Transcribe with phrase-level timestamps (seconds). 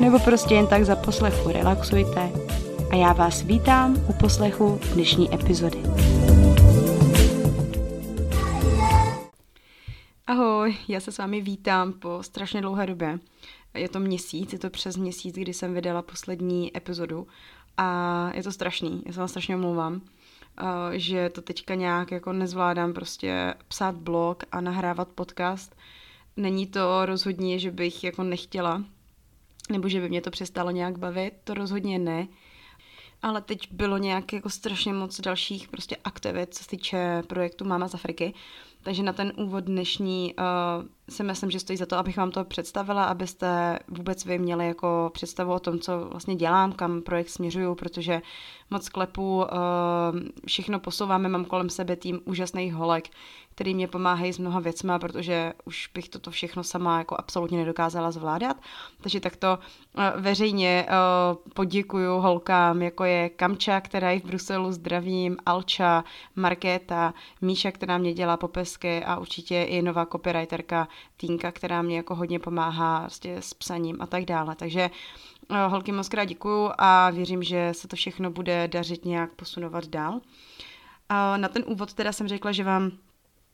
[0.00, 2.32] nebo prostě jen tak za poslechu relaxujte
[2.90, 5.82] a já vás vítám u poslechu dnešní epizody.
[10.26, 13.18] Ahoj, já se s vámi vítám po strašně dlouhé době.
[13.74, 17.26] Je to měsíc, je to přes měsíc, kdy jsem vydala poslední epizodu
[17.76, 20.00] a je to strašný, já se vám strašně omlouvám,
[20.92, 25.76] že to teďka nějak jako nezvládám prostě psát blog a nahrávat podcast.
[26.36, 28.84] Není to rozhodně, že bych jako nechtěla,
[29.70, 32.28] nebo že by mě to přestalo nějak bavit, to rozhodně ne.
[33.22, 37.88] Ale teď bylo nějak jako strašně moc dalších prostě aktivit, co se týče projektu Máma
[37.88, 38.34] z Afriky.
[38.82, 40.44] Takže na ten úvod dnešní uh,
[41.08, 45.10] si myslím, že stojí za to, abych vám to představila, abyste vůbec vy měli jako
[45.14, 48.22] představu o tom, co vlastně dělám, kam projekt směřuju, protože
[48.70, 49.44] moc klepu, uh,
[50.46, 53.08] všechno posouváme, mám kolem sebe tým úžasných holek,
[53.54, 58.10] který mě pomáhají s mnoha věcmi, protože už bych toto všechno sama jako absolutně nedokázala
[58.10, 58.56] zvládat.
[59.00, 65.36] Takže takto uh, veřejně uh, poděkuju holkám, jako je Kamča, která je v Bruselu, zdravím,
[65.46, 66.04] Alča,
[66.36, 72.14] Markéta, Míša, která mě dělá popesky a určitě i nová copywriterka Týnka, která mě jako
[72.14, 74.56] hodně pomáhá vlastně s psaním a tak dále.
[74.56, 74.90] Takže
[75.50, 79.86] uh, holky moc krát děkuju a věřím, že se to všechno bude dařit nějak posunovat
[79.86, 80.20] dál.
[81.08, 82.90] A na ten úvod teda jsem řekla, že vám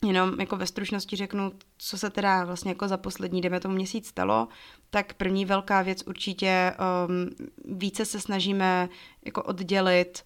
[0.07, 4.09] jenom jako ve stručnosti řeknu, co se teda vlastně jako za poslední, jdeme tomu měsíc
[4.09, 4.49] stalo,
[4.91, 6.73] tak první velká věc určitě
[7.09, 7.31] um,
[7.79, 8.89] více se snažíme
[9.25, 10.25] jako oddělit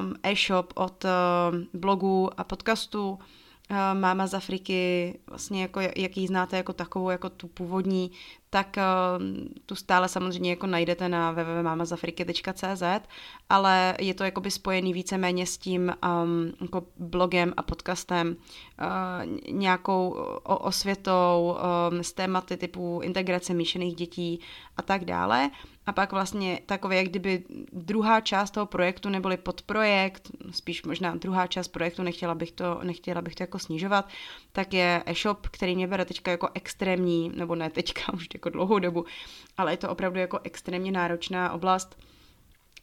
[0.00, 3.18] um, e-shop od um, blogu a podcastu, uh,
[3.94, 8.10] máma z Afriky, vlastně jako, jak ji znáte jako takovou, jako tu původní,
[8.54, 9.24] tak uh,
[9.66, 12.82] tu stále samozřejmě jako najdete na www.mamazafriky.cz,
[13.50, 15.92] ale je to jakoby spojený víceméně s tím
[16.22, 20.10] um, jako blogem a podcastem, uh, nějakou
[20.44, 21.56] osvětou,
[21.90, 24.40] um, s tématy typu integrace míšených dětí
[24.76, 25.50] a tak dále.
[25.86, 31.46] A pak vlastně takové, jak kdyby druhá část toho projektu neboli podprojekt, spíš možná druhá
[31.46, 34.08] část projektu, nechtěla bych to, nechtěla bych to jako snižovat,
[34.52, 38.78] tak je e-shop, který mě bere teďka jako extrémní, nebo ne teďka, už jako dlouhou
[38.78, 39.04] dobu,
[39.56, 41.98] ale je to opravdu jako extrémně náročná oblast,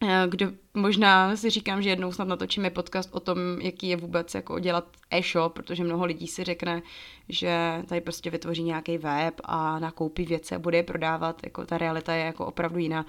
[0.02, 4.34] eh, kdo možná si říkám, že jednou snad natočíme podcast o tom, jaký je vůbec
[4.34, 6.82] jako dělat e-shop, protože mnoho lidí si řekne,
[7.28, 11.78] že tady prostě vytvoří nějaký web a nakoupí věci a bude je prodávat, jako ta
[11.78, 13.06] realita je jako opravdu jiná.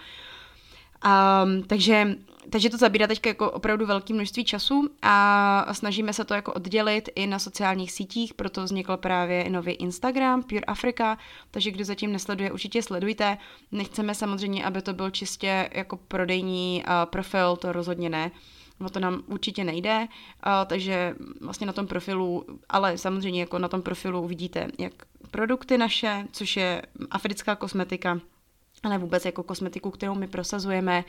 [1.05, 2.15] Um, takže,
[2.49, 7.09] takže to zabírá teď jako opravdu velké množství času a snažíme se to jako oddělit
[7.15, 11.17] i na sociálních sítích, proto vznikl právě nový Instagram, Pure Africa,
[11.51, 13.37] takže kdo zatím nesleduje, určitě sledujte.
[13.71, 18.31] Nechceme samozřejmě, aby to byl čistě jako prodejní uh, profil, to rozhodně ne.
[18.79, 23.67] No to nám určitě nejde, uh, takže vlastně na tom profilu, ale samozřejmě jako na
[23.67, 24.93] tom profilu uvidíte jak
[25.31, 26.81] produkty naše, což je
[27.11, 28.19] africká kosmetika,
[28.83, 31.03] ale vůbec jako kosmetiku, kterou my prosazujeme.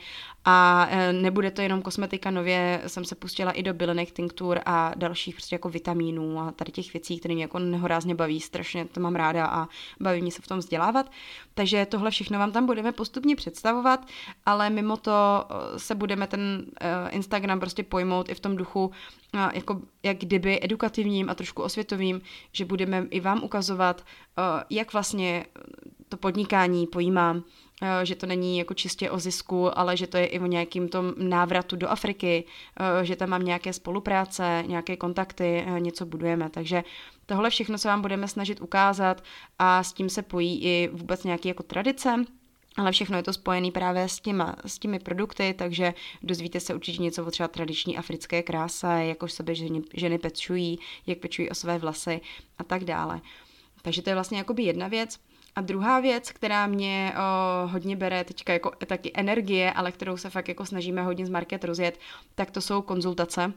[0.45, 4.91] A e, nebude to jenom kosmetika, nově jsem se pustila i do bylinek, tinktur a
[4.95, 8.99] dalších prostě jako vitamínů a tady těch věcí, které mě jako nehorázně baví, strašně to
[8.99, 9.67] mám ráda a
[9.99, 11.11] baví mě se v tom vzdělávat,
[11.53, 14.05] takže tohle všechno vám tam budeme postupně představovat,
[14.45, 18.91] ale mimo to e, se budeme ten e, Instagram prostě pojmout i v tom duchu
[19.53, 22.21] jako jak kdyby edukativním a trošku osvětovým,
[22.51, 24.05] že budeme i vám ukazovat,
[24.69, 25.45] jak vlastně
[26.15, 27.43] to podnikání pojímám,
[27.81, 30.89] Eh, že to není jako čistě o zisku, ale že to je i o nějakým
[30.89, 32.43] tom návratu do Afriky,
[32.79, 36.49] eh, že tam mám nějaké spolupráce, nějaké kontakty, eh, něco budujeme.
[36.49, 36.83] Takže
[37.25, 39.23] tohle všechno se vám budeme snažit ukázat
[39.59, 42.15] a s tím se pojí i vůbec nějaké jako tradice,
[42.77, 47.03] ale všechno je to spojené právě s, těma, s těmi produkty, takže dozvíte se určitě
[47.03, 51.77] něco o třeba tradiční africké kráse, jakož sebe ženy, ženy pečují, jak pečují o své
[51.77, 52.21] vlasy
[52.57, 53.21] a tak dále.
[53.81, 55.19] Takže to je vlastně jakoby jedna věc.
[55.55, 60.29] A druhá věc, která mě o, hodně bere teďka jako taky energie, ale kterou se
[60.29, 61.99] fakt jako snažíme hodně z market rozjet,
[62.35, 63.53] tak to jsou konzultace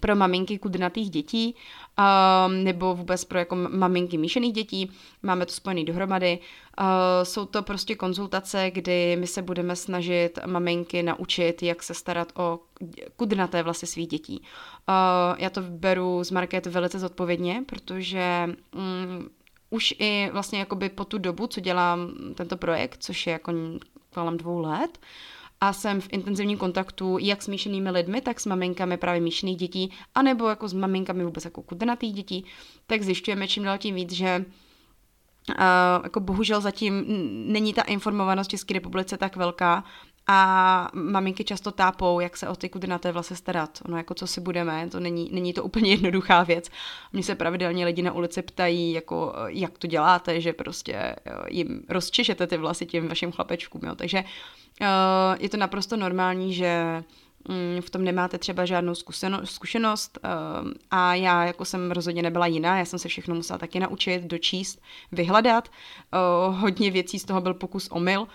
[0.00, 4.90] pro maminky kudnatých dětí um, nebo vůbec pro jako maminky míšených dětí.
[5.22, 6.38] Máme to spojený dohromady.
[6.80, 6.86] Uh,
[7.22, 12.60] jsou to prostě konzultace, kdy my se budeme snažit maminky naučit, jak se starat o
[13.16, 14.40] kudnaté vlasy svých dětí.
[14.40, 19.28] Uh, já to beru z market velice zodpovědně, protože um,
[19.74, 23.52] už i vlastně jakoby po tu dobu, co dělám tento projekt, což je jako
[24.14, 24.98] kolem dvou let,
[25.60, 29.92] a jsem v intenzivním kontaktu jak s míšenými lidmi, tak s maminkami právě míšených dětí,
[30.14, 32.44] anebo jako s maminkami vůbec jako kudnatých dětí,
[32.86, 34.44] tak zjišťujeme čím dál tím víc, že
[35.50, 37.04] Uh, jako bohužel zatím
[37.52, 39.84] není ta informovanost v České republice tak velká
[40.26, 43.78] a maminky často tápou, jak se o ty kudrnaté vlasy starat.
[43.84, 46.70] Ono jako co si budeme, to není, není to úplně jednoduchá věc.
[47.12, 51.16] Mně se pravidelně lidi na ulici ptají, jako jak to děláte, že prostě
[51.48, 53.80] jim rozčešete ty vlasy těm vašim chlapečkům.
[53.84, 53.94] Jo.
[53.94, 54.24] Takže
[54.80, 54.86] uh,
[55.38, 57.02] je to naprosto normální, že
[57.48, 58.94] mm, v tom nemáte třeba žádnou
[59.44, 63.80] zkušenost uh, a já jako jsem rozhodně nebyla jiná, já jsem se všechno musela taky
[63.80, 64.82] naučit, dočíst,
[65.12, 65.68] vyhledat.
[66.50, 68.26] Hodně věcí z toho byl pokus omyl,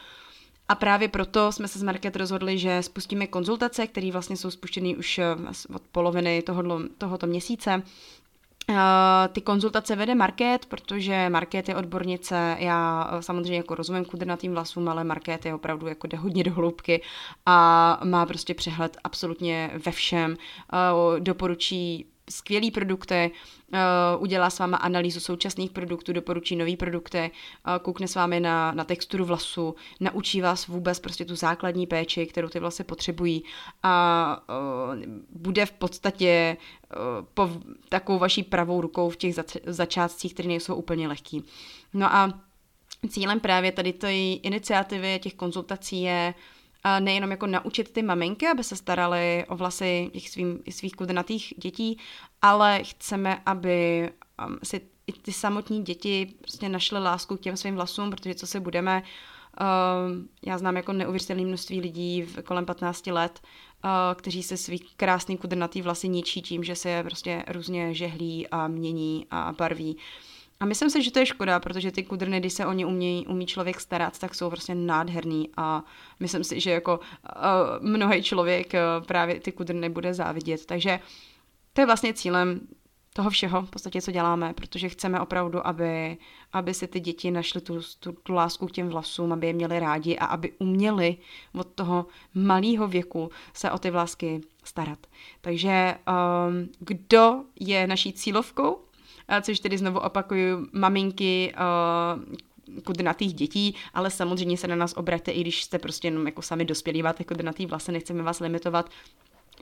[0.69, 4.95] a právě proto jsme se s Market rozhodli, že spustíme konzultace, které vlastně jsou spuštěny
[4.95, 5.36] už eh,
[5.75, 7.83] od poloviny tohoto, tohoto měsíce.
[8.69, 8.75] Uh,
[9.31, 14.89] ty konzultace vede Market, protože Market je odbornice, já uh, samozřejmě jako rozumím kudrnatým vlasům,
[14.89, 17.01] ale Market je opravdu jako jde hodně do hloubky
[17.45, 20.38] a má prostě přehled absolutně ve všem,
[21.19, 23.31] doporučí skvělý produkty,
[23.74, 23.80] uh,
[24.24, 27.31] udělá s váma analýzu současných produktů, doporučí nový produkty,
[27.68, 32.26] uh, koukne s vámi na, na texturu vlasu, naučí vás vůbec prostě tu základní péči,
[32.26, 33.44] kterou ty vlasy potřebují
[33.84, 36.58] a uh, bude v podstatě
[37.34, 37.50] po
[37.90, 41.44] takovou vaší pravou rukou v těch zač- začátcích, které nejsou úplně lehký.
[41.94, 42.40] No a
[43.10, 48.48] cílem právě tady té iniciativy těch konzultací je uh, a nejenom jako naučit ty maminky,
[48.48, 51.98] aby se starali o vlasy těch svým, svých kudrnatých dětí,
[52.42, 54.10] ale chceme, aby
[54.48, 58.48] um, si i ty samotní děti prostě našly lásku k těm svým vlasům, protože co
[58.48, 59.04] se budeme,
[59.62, 59.68] uh,
[60.46, 63.42] já znám jako neuvěřitelné množství lidí v kolem 15 let,
[63.84, 68.48] uh, kteří se svý krásný kudrnatý vlasy ničí tím, že se je prostě různě žehlí
[68.48, 69.96] a mění a barví.
[69.96, 70.02] Uh,
[70.60, 73.26] a myslím si, že to je škoda, protože ty kudrny, když se o ně umí,
[73.28, 75.84] umí člověk starat, tak jsou prostě nádherný a
[76.20, 80.66] myslím si, že jako uh, mnohý člověk uh, právě ty kudrny bude závidět.
[80.66, 81.00] Takže
[81.74, 82.62] to je vlastně cílem
[83.14, 86.18] toho všeho, v podstatě, co děláme, protože chceme opravdu, aby,
[86.54, 89.80] aby si ty děti našly tu, tu, tu lásku k těm vlasům, aby je měli
[89.80, 91.18] rádi a aby uměli
[91.54, 95.08] od toho malého věku se o ty vlásky starat.
[95.42, 98.89] Takže um, kdo je naší cílovkou,
[99.42, 105.42] což tedy znovu opakuju, maminky uh, kudrnatých dětí, ale samozřejmě se na nás obraťte, i
[105.42, 108.90] když jste prostě jenom jako sami dospělí, máte kudrnatý vlasy, nechceme vás limitovat.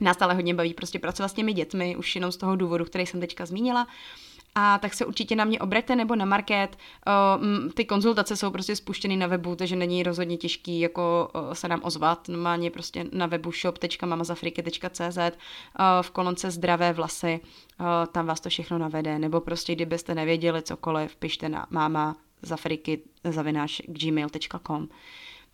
[0.00, 3.06] Nás ale hodně baví prostě pracovat s těmi dětmi, už jenom z toho důvodu, který
[3.06, 3.86] jsem teďka zmínila.
[4.54, 6.78] A tak se určitě na mě obraťte nebo na market.
[7.74, 12.28] Ty konzultace jsou prostě spuštěny na webu, takže není rozhodně těžký jako se nám ozvat.
[12.28, 15.18] Normálně prostě na webu shop.mamazafriky.cz
[16.02, 17.40] v kolonce zdravé vlasy,
[18.12, 19.18] tam vás to všechno navede.
[19.18, 24.88] Nebo prostě, kdybyste nevěděli cokoliv, pište na máma zafriky zavináš gmail.com.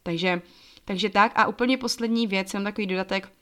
[0.02, 0.42] Takže,
[0.84, 3.32] takže tak a úplně poslední věc, jsem takový dodatek,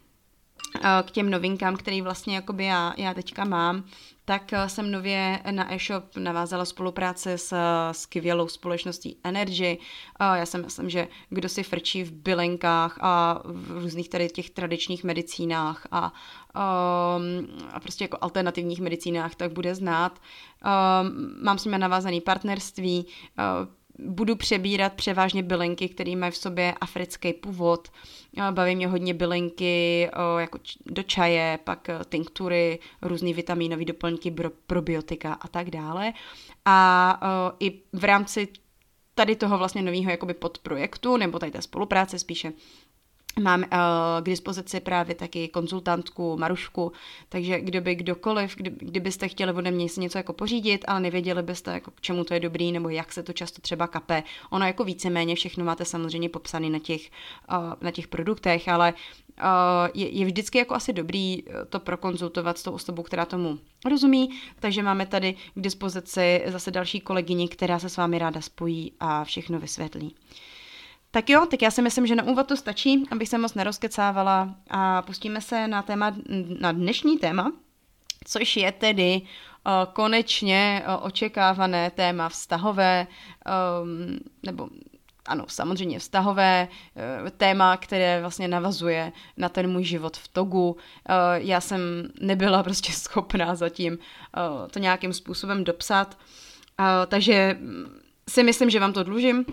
[1.03, 3.85] k těm novinkám, který vlastně jakoby já, já teďka mám,
[4.25, 7.55] tak eh, jsem nově na e-shop navázala spolupráce s
[7.93, 9.79] skvělou společností Energy.
[10.21, 15.05] Já si myslím, že kdo si frčí v bylinkách a v různých tady těch tradičních
[15.05, 16.13] medicínách a,
[17.17, 20.19] um, a prostě jako alternativních medicínách, tak bude znát.
[20.19, 23.07] Um, mám s nimi navázaný partnerství,
[24.07, 27.89] budu přebírat převážně bylinky, které mají v sobě africký původ.
[28.51, 34.35] Baví mě hodně bylinky jako do čaje, pak e, tinktury, různé vitaminové doplňky,
[34.67, 36.13] probiotika a tak dále.
[36.65, 38.49] A i v rámci
[39.15, 42.53] tady toho vlastně nového jakoby podprojektu, nebo tady té spolupráce spíše,
[43.41, 43.67] Mám uh,
[44.21, 46.93] k dispozici právě taky konzultantku Marušku,
[47.29, 51.91] takže kdyby kdokoliv, kdy, kdybyste chtěli ode mě něco jako pořídit, ale nevěděli byste, jako
[51.91, 54.23] k čemu to je dobrý, nebo jak se to často třeba kape.
[54.51, 57.11] Ono jako víceméně všechno máte samozřejmě popsané na těch,
[57.53, 59.49] uh, na těch produktech, ale uh,
[59.95, 63.59] je, je vždycky jako asi dobrý to prokonzultovat s tou osobou, která tomu
[63.91, 68.93] rozumí, takže máme tady k dispozici zase další kolegyni, která se s vámi ráda spojí
[69.01, 70.15] a všechno vysvětlí.
[71.15, 74.55] Tak jo, tak já si myslím, že na úvod to stačí, abych se moc nerozkecávala
[74.71, 76.15] a pustíme se na téma,
[76.61, 77.53] na dnešní téma,
[78.25, 79.23] což je tedy
[79.93, 83.07] konečně očekávané téma vztahové,
[83.83, 84.69] um, nebo
[85.27, 90.77] ano, samozřejmě vztahové eh, téma, které vlastně navazuje na ten můj život v Togu.
[91.09, 91.81] Eh, já jsem
[92.21, 96.19] nebyla prostě schopná zatím eh, to nějakým způsobem dopsat,
[97.07, 97.59] takže
[98.29, 99.45] si myslím, že vám to dlužím,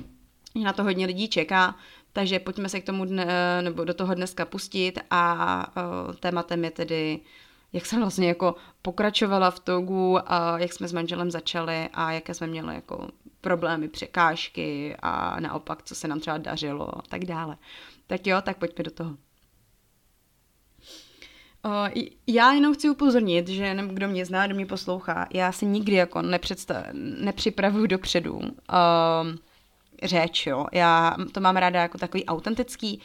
[0.63, 1.75] na to hodně lidí čeká,
[2.13, 5.73] takže pojďme se k tomu dne, nebo do toho dneska pustit a
[6.19, 7.19] tématem je tedy
[7.73, 12.33] jak jsem vlastně jako pokračovala v Togu a jak jsme s manželem začali a jaké
[12.33, 13.07] jsme měli jako
[13.41, 17.57] problémy, překážky a naopak, co se nám třeba dařilo a tak dále.
[18.07, 19.17] Tak jo, tak pojďme do toho.
[22.27, 26.21] Já jenom chci upozornit, že kdo mě zná, kdo mě poslouchá, já si nikdy jako
[26.21, 26.85] nepředstav,
[27.21, 28.45] nepřipravuju dopředu uh,
[30.03, 30.65] řeč, jo.
[30.71, 33.01] Já to mám ráda jako takový autentický,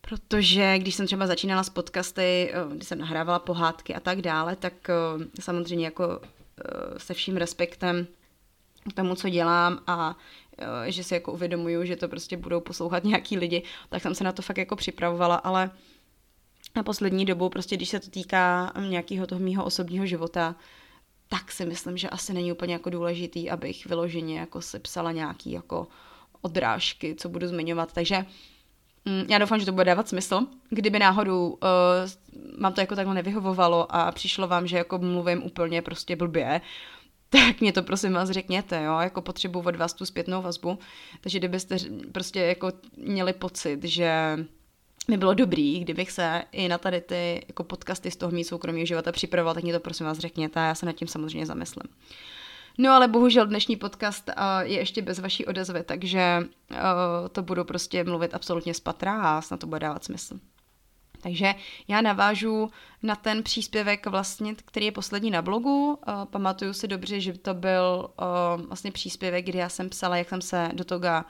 [0.00, 4.72] protože když jsem třeba začínala s podcasty, když jsem nahrávala pohádky a tak dále, tak
[5.16, 8.06] uh, samozřejmě jako uh, se vším respektem
[8.94, 10.16] tomu, co dělám a
[10.58, 14.24] eh, že si jako uvědomuju, že to prostě budou poslouchat nějaký lidi, tak jsem se
[14.24, 15.70] na to fakt jako připravovala, ale
[16.76, 20.54] na poslední dobou prostě, když se to týká nějakého toho mýho osobního života,
[21.28, 25.52] tak si myslím, že asi není úplně jako důležitý, abych vyloženě jako si psala nějaký
[25.52, 25.86] jako
[26.42, 28.26] odrážky, co budu zmiňovat, takže
[29.04, 30.46] mm, já doufám, že to bude dávat smysl.
[30.70, 31.58] Kdyby náhodou uh,
[32.60, 36.60] vám to jako takhle nevyhovovalo a přišlo vám, že jako mluvím úplně prostě blbě,
[37.28, 40.78] tak mě to prosím vás řekněte, jo, jako potřebuji od vás tu zpětnou vazbu,
[41.20, 41.76] takže kdybyste
[42.12, 44.38] prostě jako měli pocit, že
[45.08, 48.86] by bylo dobrý, kdybych se i na tady ty jako podcasty z toho mý soukromého
[48.86, 51.94] života připravoval, tak mě to prosím vás řekněte a já se nad tím samozřejmě zamyslím.
[52.78, 56.38] No ale bohužel dnešní podcast uh, je ještě bez vaší odezvy, takže
[56.70, 56.76] uh,
[57.32, 60.38] to budu prostě mluvit absolutně z patra a snad to bude dávat smysl.
[61.20, 61.54] Takže
[61.88, 62.70] já navážu
[63.02, 65.98] na ten příspěvek vlastně, který je poslední na blogu.
[66.08, 68.10] Uh, pamatuju si dobře, že to byl
[68.68, 71.24] vlastně příspěvek, kdy já jsem psala, jak jsem se do toga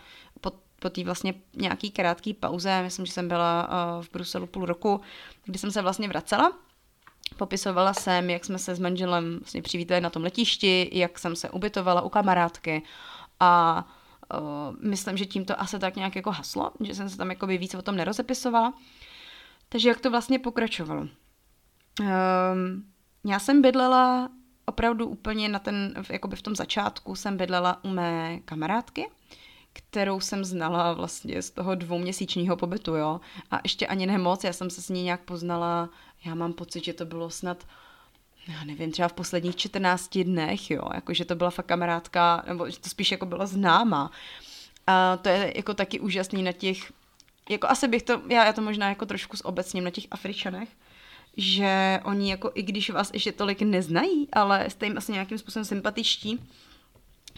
[0.81, 5.01] po, té vlastně nějaký krátký pauze, myslím, že jsem byla uh, v Bruselu půl roku,
[5.45, 6.53] kdy jsem se vlastně vracela.
[7.37, 11.51] Popisovala jsem, jak jsme se s manželem vlastně přivítali na tom letišti, jak jsem se
[11.51, 12.83] ubytovala u kamarádky
[13.41, 13.85] a
[14.35, 17.47] uh, myslím, že tím to asi tak nějak jako haslo, že jsem se tam jako
[17.47, 18.75] víc o tom nerozepisovala.
[19.69, 21.01] Takže jak to vlastně pokračovalo?
[21.01, 22.85] Um,
[23.25, 24.29] já jsem bydlela
[24.67, 29.11] opravdu úplně na ten, jakoby v tom začátku jsem bydlela u mé kamarádky,
[29.79, 33.21] kterou jsem znala vlastně z toho dvouměsíčního pobytu, jo.
[33.51, 35.89] A ještě ani nemoc, já jsem se s ní nějak poznala,
[36.25, 37.67] já mám pocit, že to bylo snad,
[38.49, 42.79] já nevím, třeba v posledních 14 dnech, jo, jakože to byla fakt kamarádka, nebo že
[42.79, 44.11] to spíš jako byla známa.
[44.87, 46.93] A to je jako taky úžasný na těch
[47.49, 50.69] jako asi bych to, já, já to možná jako trošku s obecním na těch Afričanech,
[51.37, 55.65] že oni jako i když vás ještě tolik neznají, ale jste jim asi nějakým způsobem
[55.65, 56.41] sympatičtí,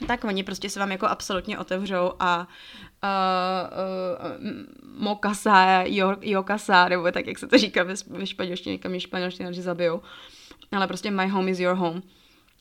[0.07, 2.49] tak oni prostě se vám jako absolutně otevřou a
[3.02, 3.09] uh,
[4.40, 9.00] uh, mokasa, jo, jokasa, nebo tak, jak se to říká ve, ve španělštině, kam je
[9.00, 10.02] španělština, že zabijou.
[10.73, 12.02] Ale prostě my home is your home.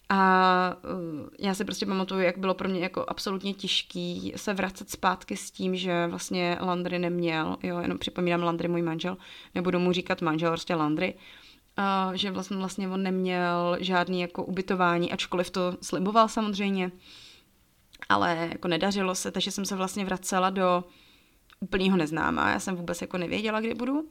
[0.10, 4.89] A uh, já si prostě pamatuju, jak bylo pro mě jako absolutně těžký se vracet
[4.89, 9.17] zpátky s tím, že vlastně Landry neměl, jo, jenom připomínám Landry můj manžel,
[9.55, 11.13] nebudu mu říkat manžel, prostě Landry,
[11.77, 16.91] uh, že vlastně, vlastně on neměl žádný jako ubytování, ačkoliv to sliboval samozřejmě,
[18.10, 20.84] ale jako nedařilo se, takže jsem se vlastně vracela do
[21.60, 24.10] úplného neznáma, já jsem vůbec jako nevěděla, kde budu.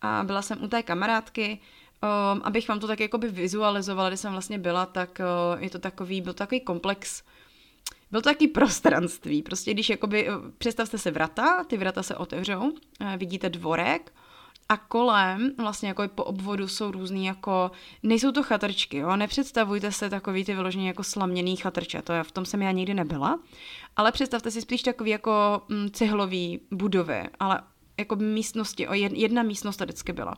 [0.00, 1.58] A byla jsem u té kamarádky,
[2.02, 5.20] um, abych vám to tak jakoby vizualizovala, když jsem vlastně byla, tak
[5.54, 7.22] uh, je to takový, byl to takový komplex,
[8.10, 12.60] byl to takový prostranství, prostě když jakoby, uh, představte si vrata, ty vrata se otevřou,
[12.60, 14.12] uh, vidíte dvorek,
[14.68, 17.70] a kolem, vlastně jako po obvodu jsou různý jako,
[18.02, 22.32] nejsou to chatrčky, jo, nepředstavujte se takový ty vyloženě jako slaměný chatrče, to je, v
[22.32, 23.38] tom jsem já nikdy nebyla,
[23.96, 27.60] ale představte si spíš takový jako mm, cihlový budovy, ale
[27.98, 30.34] jako místnosti, o jedna místnost to vždycky byla.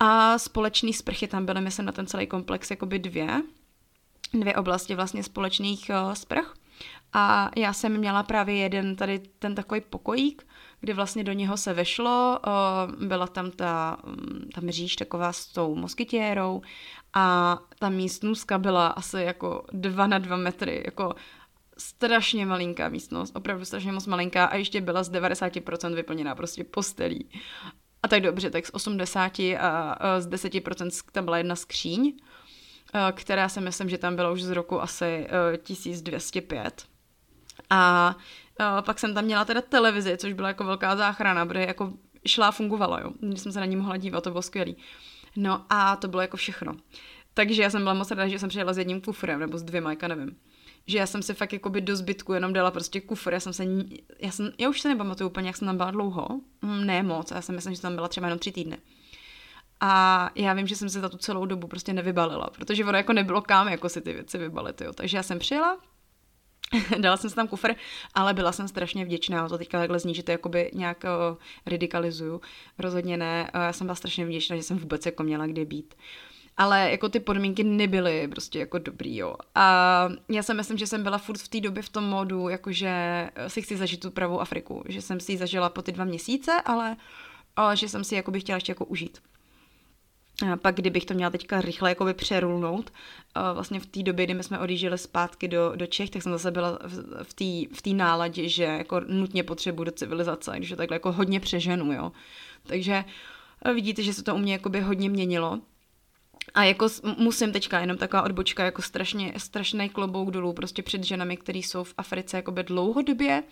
[0.00, 3.42] A společný sprchy tam byly, myslím, na ten celý komplex jakoby dvě,
[4.34, 6.54] dvě oblasti vlastně společných uh, sprch.
[7.12, 10.46] A já jsem měla právě jeden tady ten takový pokojík,
[10.86, 12.40] kdy vlastně do něho se vešlo,
[12.98, 16.62] byla tam ta, um, ta mříž taková s tou moskytěrou
[17.14, 21.14] a ta místnůzka byla asi jako dva na dva metry, jako
[21.78, 27.30] strašně malinká místnost, opravdu strašně moc malinká a ještě byla z 90% vyplněná prostě postelí.
[28.02, 32.12] A tak dobře, tak z 80 a z 10% tam byla jedna skříň,
[33.12, 35.26] která si myslím, že tam byla už z roku asi
[35.62, 36.86] 1205.
[37.70, 38.14] A
[38.80, 41.92] pak jsem tam měla teda televizi, což byla jako velká záchrana, protože jako
[42.26, 43.10] šla a fungovala, jo.
[43.20, 44.76] Když jsem se na ní mohla dívat, to bylo skvělý.
[45.36, 46.76] No a to bylo jako všechno.
[47.34, 49.92] Takže já jsem byla moc ráda, že jsem přijela s jedním kufrem, nebo s dvěma,
[50.02, 50.36] já nevím.
[50.86, 53.64] Že já jsem si fakt jakoby do zbytku jenom dala prostě kufr, já jsem se,
[54.18, 56.28] já, jsem, já už se nepamatuju úplně, jak jsem tam byla dlouho,
[56.62, 58.76] mm, ne moc, já jsem myslím, že tam byla třeba jenom tři týdny.
[59.80, 63.12] A já vím, že jsem se za tu celou dobu prostě nevybalila, protože ono jako
[63.12, 64.92] nebylo kam jako si ty věci vybalit, jo.
[64.92, 65.78] Takže já jsem přijela,
[66.98, 67.74] dala jsem si tam kufr,
[68.14, 72.40] ale byla jsem strašně vděčná, to teďka takhle zní, že to jakoby nějak uh, radikalizuju,
[72.78, 75.94] rozhodně ne, uh, já jsem byla strašně vděčná, že jsem vůbec jako měla kde být.
[76.56, 79.34] Ale jako ty podmínky nebyly prostě jako dobrý, jo.
[79.54, 82.90] A já si myslím, že jsem byla furt v té době v tom modu, jakože
[83.48, 86.52] si chci zažít tu pravou Afriku, že jsem si ji zažila po ty dva měsíce,
[86.64, 86.96] ale,
[87.56, 89.18] ale že jsem si jako bych chtěla ještě jako užít.
[90.62, 92.92] Pak, kdybych to měla teďka rychle jakoby přerulnout,
[93.54, 96.50] vlastně v té době, kdy my jsme odjížděli zpátky do, do Čech, tak jsem zase
[96.50, 96.78] byla
[97.22, 101.12] v té v tý náladě, že jako nutně potřebuji do civilizace, když to takhle jako
[101.12, 102.12] hodně přeženu, jo.
[102.62, 103.04] Takže
[103.74, 105.60] vidíte, že se to u mě jakoby hodně měnilo.
[106.54, 106.88] A jako
[107.18, 111.84] musím teďka, jenom taková odbočka, jako strašně, strašný klobouk dolů prostě před ženami, které jsou
[111.84, 113.42] v Africe jakoby dlouhodobě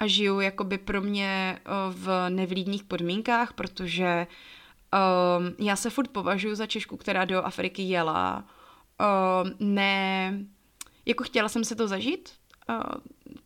[0.00, 1.58] a žijou jakoby pro mě
[1.90, 4.26] v nevlídných podmínkách, protože
[4.92, 8.44] Um, já se furt považuji za Češku, která do Afriky jela.
[9.44, 10.38] Um, ne,
[11.06, 12.32] jako chtěla jsem se to zažít,
[12.68, 12.76] uh,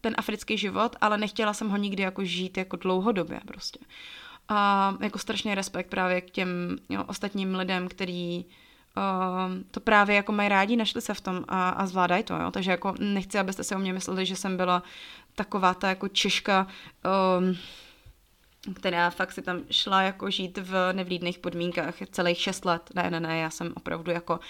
[0.01, 3.79] ten africký život, ale nechtěla jsem ho nikdy jako žít jako dlouhodobě prostě.
[4.49, 8.45] A jako strašný respekt právě k těm jo, ostatním lidem, který
[8.97, 12.51] uh, to právě jako mají rádi, našli se v tom a, a zvládají to, jo.
[12.51, 14.83] Takže jako nechci, abyste si o mě mysleli, že jsem byla
[15.35, 16.67] taková ta jako Češka,
[17.39, 17.57] um,
[18.75, 22.91] která fakt si tam šla jako žít v nevlídných podmínkách celých šest let.
[22.95, 24.41] Ne, ne, ne, já jsem opravdu jako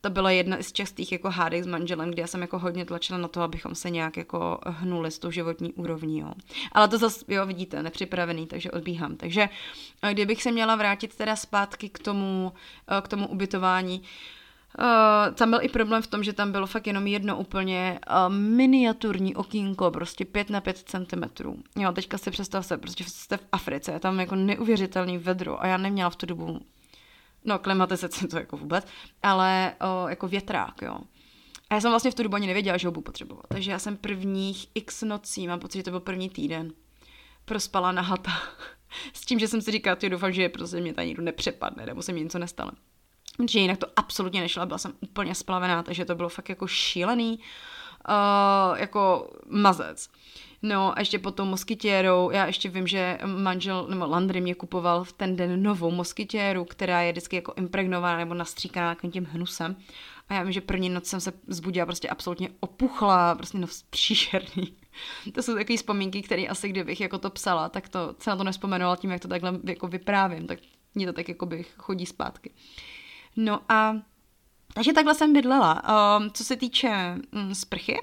[0.00, 3.18] to byla jedna z častých jako hádek s manželem, kde já jsem jako hodně tlačila
[3.18, 6.32] na to, abychom se nějak jako hnuli s tou životní úrovní, jo.
[6.72, 9.16] Ale to zase, jo, vidíte, nepřipravený, takže odbíhám.
[9.16, 9.48] Takže
[10.12, 12.52] kdybych se měla vrátit teda zpátky k tomu,
[13.02, 14.06] k tomu ubytování, Uh,
[15.34, 19.34] tam byl i problém v tom, že tam bylo fakt jenom jedno úplně uh, miniaturní
[19.34, 21.22] okýnko, prostě 5 na 5 cm.
[21.76, 25.66] Jo, teďka si představ se, prostě jste v Africe, je tam jako neuvěřitelný vedro a
[25.66, 26.60] já neměla v tu dobu,
[27.44, 28.86] no klimatizaci to jako vůbec,
[29.22, 30.98] ale uh, jako větrák, jo.
[31.70, 33.46] A já jsem vlastně v tu dobu ani nevěděla, že ho budu potřebovat.
[33.48, 36.72] Takže já jsem prvních x nocí, mám pocit, že to byl první týden,
[37.44, 38.32] prospala na hata.
[39.12, 42.02] S tím, že jsem si říkala, že doufám, že prostě mě tady nikdo nepřepadne, nebo
[42.02, 42.70] se mi něco nestane
[43.50, 47.38] že jinak to absolutně nešlo, byla jsem úplně splavená, takže to bylo fakt jako šílený,
[48.08, 50.08] uh, jako mazec.
[50.62, 55.12] No a ještě potom moskytěrou, já ještě vím, že manžel, nebo Landry mě kupoval v
[55.12, 59.76] ten den novou moskytěru, která je vždycky jako impregnovaná nebo nastříkaná tím hnusem.
[60.28, 64.76] A já vím, že první noc jsem se zbudila prostě absolutně opuchla, prostě no příšerný.
[65.34, 68.44] to jsou takové vzpomínky, které asi kdybych jako to psala, tak to se na to
[68.44, 70.58] nespomenovala tím, jak to takhle jako vyprávím, tak
[70.94, 72.50] mě to tak jako bych chodí zpátky.
[72.50, 72.56] Uh,
[73.36, 73.96] No a
[74.74, 75.82] takže takhle jsem bydlela.
[76.18, 77.98] Um, co se týče um, sprchy,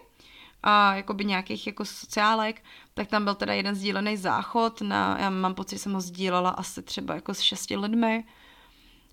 [0.64, 5.54] a jakoby nějakých jako sociálek, tak tam byl teda jeden sdílený záchod, na, já mám
[5.54, 8.24] pocit, že jsem ho sdílela asi třeba jako s šesti lidmi,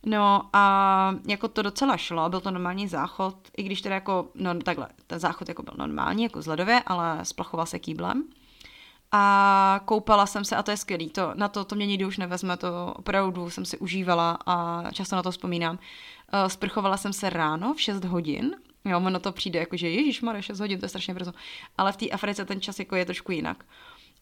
[0.07, 4.55] No a jako to docela šlo, byl to normální záchod, i když teda jako, no
[4.55, 8.25] takhle, ten záchod jako byl normální, jako z ledově, ale splachoval se kýblem
[9.13, 12.19] a koupala jsem se a to je skvělý, to, na to, to mě nikdy už
[12.19, 15.79] nevezme, to opravdu jsem si užívala a často na to vzpomínám.
[16.35, 20.21] Uh, sprchovala jsem se ráno v 6 hodin, jo, ono to přijde jako, že Ježíš
[20.21, 21.33] má 6 hodin, to je strašně brzo,
[21.79, 23.65] ale v té Africe ten čas jako je trošku jinak.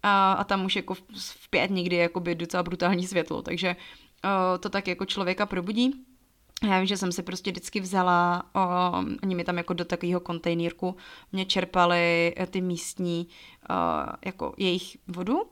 [0.02, 3.76] A, a tam už jako v, pět někdy je docela brutální světlo, takže
[4.24, 6.04] uh, to tak jako člověka probudí.
[6.62, 8.92] Já vím, že jsem si prostě vždycky vzala, o,
[9.22, 10.96] oni mi tam jako do takového kontejnírku
[11.32, 13.28] mě čerpali eh, ty místní,
[13.70, 13.74] o,
[14.24, 15.42] jako jejich vodu,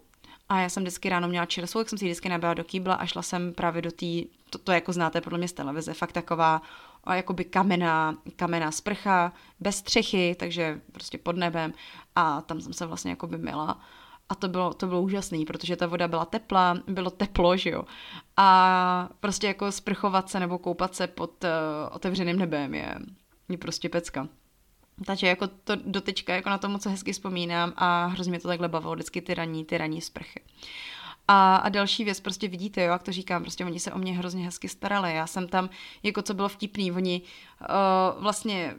[0.48, 3.06] a já jsem vždycky ráno měla čerstvou, tak jsem si vždycky nabila do kýbla a
[3.06, 4.06] šla jsem právě do té,
[4.50, 6.62] to, to jako znáte podle mě z televize, fakt taková
[7.06, 11.72] o, jakoby kamená, kamená sprcha, bez střechy, takže prostě pod nebem
[12.14, 13.80] a tam jsem se vlastně jakoby myla.
[14.28, 17.84] A to bylo, to bylo úžasné, protože ta voda byla teplá, bylo teplo, že jo.
[18.36, 21.50] A prostě jako sprchovat se nebo koupat se pod uh,
[21.90, 22.94] otevřeným nebem je,
[23.48, 24.28] je prostě pecka.
[25.06, 28.94] Takže jako to doteďka jako na to moc hezky vzpomínám a hrozně to takhle bavilo
[28.94, 30.40] vždycky ty raní, ty raní sprchy.
[31.28, 34.12] A, a další věc, prostě vidíte, jo, jak to říkám, prostě oni se o mě
[34.12, 35.14] hrozně hezky starali.
[35.14, 35.70] Já jsem tam,
[36.02, 37.22] jako co bylo vtipný, oni
[37.60, 38.74] uh, vlastně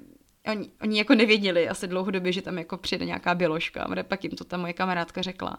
[0.52, 4.36] oni, oni jako nevěděli asi dlouhodobě, že tam jako přijde nějaká běložka, ale pak jim
[4.36, 5.58] to ta moje kamarádka řekla.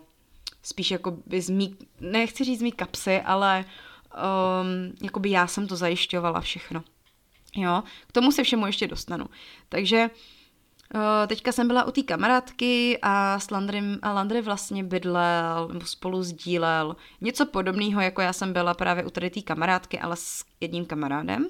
[0.64, 3.66] spíš jako by z mý, nechci říct z mý kapsy, ale
[4.16, 6.84] um, jako by já jsem to zajišťovala všechno.
[7.56, 9.26] Jo, k tomu se všemu ještě dostanu.
[9.70, 10.41] Takže uh,
[11.28, 16.96] teďka jsem byla u té kamarádky a s Landrym, a Landry vlastně bydlel spolu sdílel
[17.22, 21.48] něco podobného, jako já jsem byla právě u tady té kamarádky, ale s jedním kamarádem.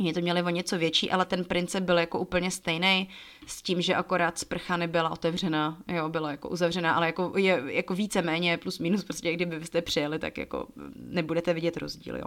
[0.00, 3.08] Oni to měli o něco větší, ale ten princip byl jako úplně stejný
[3.46, 7.94] s tím, že akorát sprcha nebyla otevřená, jo, byla jako uzavřená, ale jako, je, jako
[7.94, 12.26] více méně plus minus, prostě kdyby vy jste přijeli, tak jako nebudete vidět rozdíl, jo.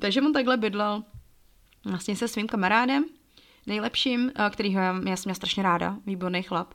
[0.00, 1.02] Takže on takhle bydlel
[1.84, 3.04] vlastně se svým kamarádem,
[3.66, 6.74] nejlepším, kterýho já, já jsem měla strašně ráda, výborný chlap.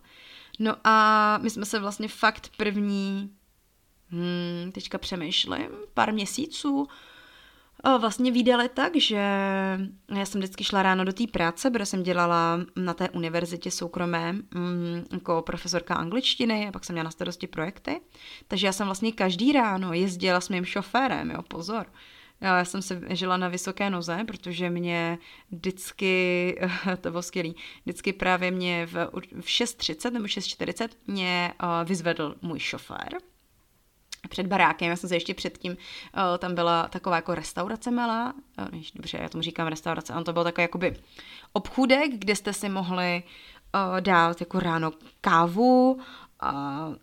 [0.60, 3.32] No a my jsme se vlastně fakt první,
[4.10, 6.88] hmm, teďka přemýšlím, pár měsíců,
[8.00, 9.16] vlastně výdali tak, že
[10.16, 14.34] já jsem vždycky šla ráno do té práce, protože jsem dělala na té univerzitě soukromé
[14.34, 18.02] mm, jako profesorka angličtiny a pak jsem měla na starosti projekty.
[18.48, 21.86] Takže já jsem vlastně každý ráno jezdila s mým šoférem, jo, pozor.
[22.42, 25.18] Já jsem se žila na vysoké noze, protože mě
[25.52, 26.56] vždycky,
[27.02, 28.94] to bylo skvělý, vždycky právě mě v,
[29.42, 33.18] v 6.30 nebo 6.40 mě uh, vyzvedl můj šofér
[34.30, 38.34] před barákem, já jsem se ještě předtím, uh, tam byla taková jako restaurace malá,
[38.74, 40.96] uh, dobře, já tomu říkám restaurace, on to byl takový jakoby
[41.54, 43.24] obchůdek, kde jste si mohli
[44.00, 46.00] dát jako ráno kávu
[46.40, 46.50] a,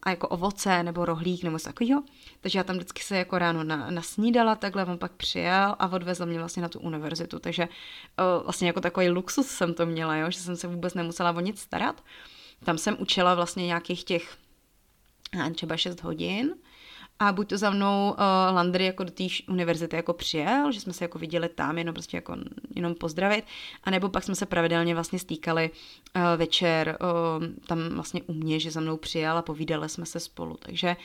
[0.03, 2.03] a jako ovoce nebo rohlík nebo takového.
[2.49, 6.27] Takže já tam vždycky se jako ráno na, nasnídala, takhle on pak přijel a odvezl
[6.27, 7.39] mě vlastně na tu univerzitu.
[7.39, 11.31] Takže uh, vlastně jako takový luxus jsem to měla, jo, že jsem se vůbec nemusela
[11.31, 12.05] o nic starat.
[12.65, 14.37] Tam jsem učila vlastně nějakých těch
[15.55, 16.55] třeba 6 hodin
[17.19, 18.17] a buď to za mnou uh,
[18.55, 22.17] Landry jako do té univerzity jako přijel, že jsme se jako viděli tam, jenom prostě
[22.17, 22.37] jako
[22.77, 23.45] jenom pozdravit,
[23.85, 25.71] a nebo pak jsme se pravidelně vlastně stýkali
[26.17, 30.21] uh, večer uh, tam vlastně u mě, že za mnou přijel a povídali jsme se
[30.21, 30.97] spolu, takže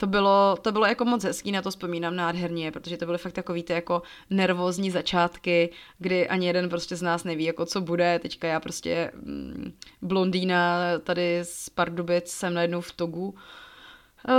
[0.00, 3.32] to bylo, to bylo jako moc hezký, na to vzpomínám nádherně, protože to byly fakt
[3.32, 8.18] takový ty jako nervózní začátky, kdy ani jeden prostě z nás neví, jako co bude.
[8.18, 13.34] Teďka já prostě mm, blondýna tady z Pardubic jsem najednou v Togu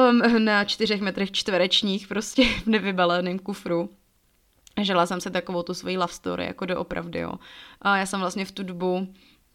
[0.09, 3.89] um, na čtyřech metrech čtverečních prostě v nevybaleném kufru.
[4.81, 7.33] Žila jsem se takovou tu svoji love story, jako doopravdy, jo.
[7.81, 9.07] A já jsem vlastně v tu dobu,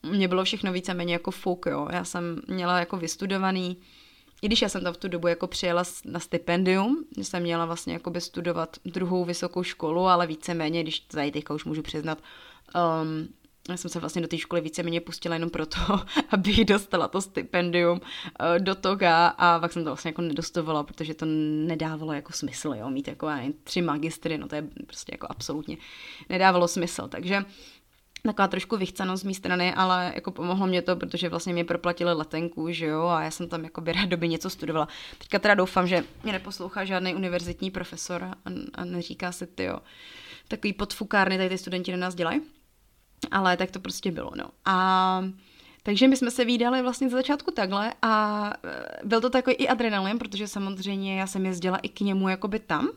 [0.02, 1.88] mě bylo všechno víceméně jako fuk, jo.
[1.92, 3.76] Já jsem měla jako vystudovaný,
[4.42, 7.66] i když já jsem tam v tu dobu jako přijela na stipendium, že jsem měla
[7.66, 12.18] vlastně jako studovat druhou vysokou školu, ale víceméně, když tady teďka už můžu přiznat,
[13.02, 13.28] um,
[13.68, 15.78] já jsem se vlastně do té školy víceméně pustila jenom proto,
[16.30, 18.00] abych dostala to stipendium
[18.40, 21.26] eh, do toga a pak jsem to vlastně jako nedostovala, protože to
[21.66, 23.28] nedávalo jako smysl, jo, mít jako
[23.64, 25.76] tři magistry, no to je prostě jako absolutně
[26.28, 27.44] nedávalo smysl, takže
[28.26, 32.12] taková trošku vychcanost z mé strany, ale jako pomohlo mě to, protože vlastně mě proplatili
[32.12, 34.88] letenku, že jo, a já jsem tam jako během doby něco studovala.
[35.18, 38.34] Teďka teda doufám, že mě neposlouchá žádný univerzitní profesor a,
[38.74, 39.78] a neříká si, ty jo,
[40.48, 42.40] takový podfukárny tady ty studenti na nás dělají
[43.30, 44.44] ale tak to prostě bylo, no.
[44.64, 45.24] A
[45.82, 49.68] takže my jsme se výdali vlastně za začátku takhle a e, byl to takový i
[49.68, 52.88] adrenalin, protože samozřejmě já jsem jezdila i k němu jakoby tam,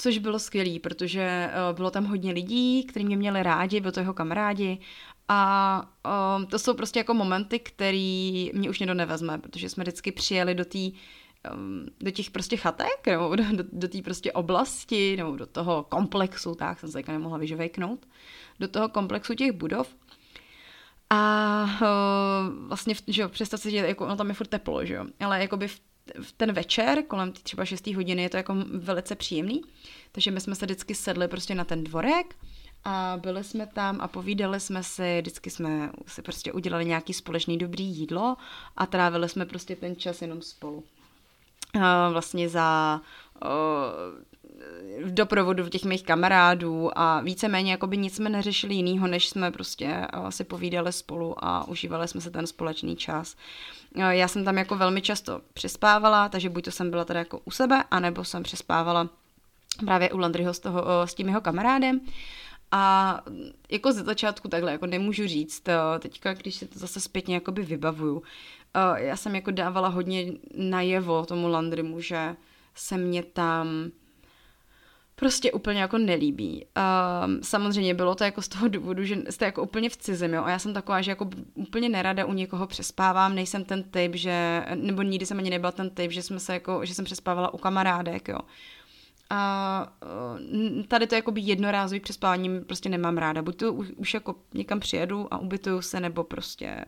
[0.00, 4.00] což bylo skvělý, protože e, bylo tam hodně lidí, kteří mě měli rádi, byl to
[4.00, 4.78] jeho kamarádi
[5.28, 5.82] a
[6.36, 10.54] um, to jsou prostě jako momenty, který mě už někdo nevezme, protože jsme vždycky přijeli
[10.54, 10.78] do té
[11.54, 15.82] um, do těch prostě chatek, nebo do, do, do té prostě oblasti, nebo do toho
[15.82, 18.06] komplexu, tak jsem se nemohla vyžvejknout
[18.60, 19.96] do toho komplexu těch budov.
[21.10, 21.80] A
[22.68, 25.40] vlastně, že jo, představ si, že jako, no tam je furt teplo, že jo, ale
[25.40, 25.80] jakoby v,
[26.22, 27.86] v ten večer, kolem tý třeba 6.
[27.86, 29.62] hodiny, je to jako velice příjemný,
[30.12, 32.36] takže my jsme se vždycky sedli prostě na ten dvorek
[32.84, 37.58] a byli jsme tam a povídali jsme si, vždycky jsme si prostě udělali nějaký společný
[37.58, 38.36] dobrý jídlo
[38.76, 40.84] a trávili jsme prostě ten čas jenom spolu.
[42.12, 43.00] Vlastně za
[45.04, 49.50] v doprovodu těch mých kamarádů a víceméně jako by nic jsme neřešili jinýho, než jsme
[49.50, 53.36] prostě eh, si povídali spolu a užívali jsme se ten společný čas.
[53.96, 57.40] Eh, já jsem tam jako velmi často přespávala, takže buď to jsem byla teda jako
[57.44, 59.08] u sebe, anebo jsem přespávala
[59.84, 62.00] právě u Landryho s, toho, s tím jeho kamarádem.
[62.70, 63.20] A
[63.70, 65.62] jako ze začátku takhle, jako nemůžu říct,
[65.98, 68.22] teďka, když se to zase zpětně jakoby vybavuju,
[68.94, 72.36] já jsem jako dávala hodně najevo tomu Landrymu, že
[72.74, 73.90] se mě tam
[75.18, 76.64] prostě úplně jako nelíbí.
[76.64, 80.44] Um, samozřejmě bylo to jako z toho důvodu, že jste jako úplně v cizem, jo,
[80.44, 84.64] a já jsem taková, že jako úplně nerada u někoho přespávám, nejsem ten typ, že,
[84.74, 87.58] nebo nikdy jsem ani nebyla ten typ, že jsme se jako, že jsem přespávala u
[87.58, 88.38] kamarádek, jo.
[89.30, 93.42] A uh, tady to jako by jednorázový přespávání prostě nemám ráda.
[93.42, 96.84] Buď to už, jako někam přijedu a ubytuju se, nebo prostě,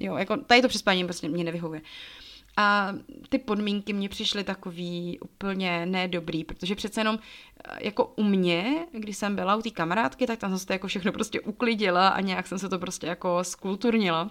[0.00, 1.80] jo, jako tady to přespání prostě mě nevyhovuje.
[2.56, 2.94] A
[3.28, 7.18] ty podmínky mě přišly takový úplně nedobrý, protože přece jenom
[7.64, 10.72] eh, jako u mě, když jsem byla u té kamarádky, tak tam jsem se to
[10.72, 14.30] jako všechno prostě uklidila a nějak jsem se to prostě jako skulturnila.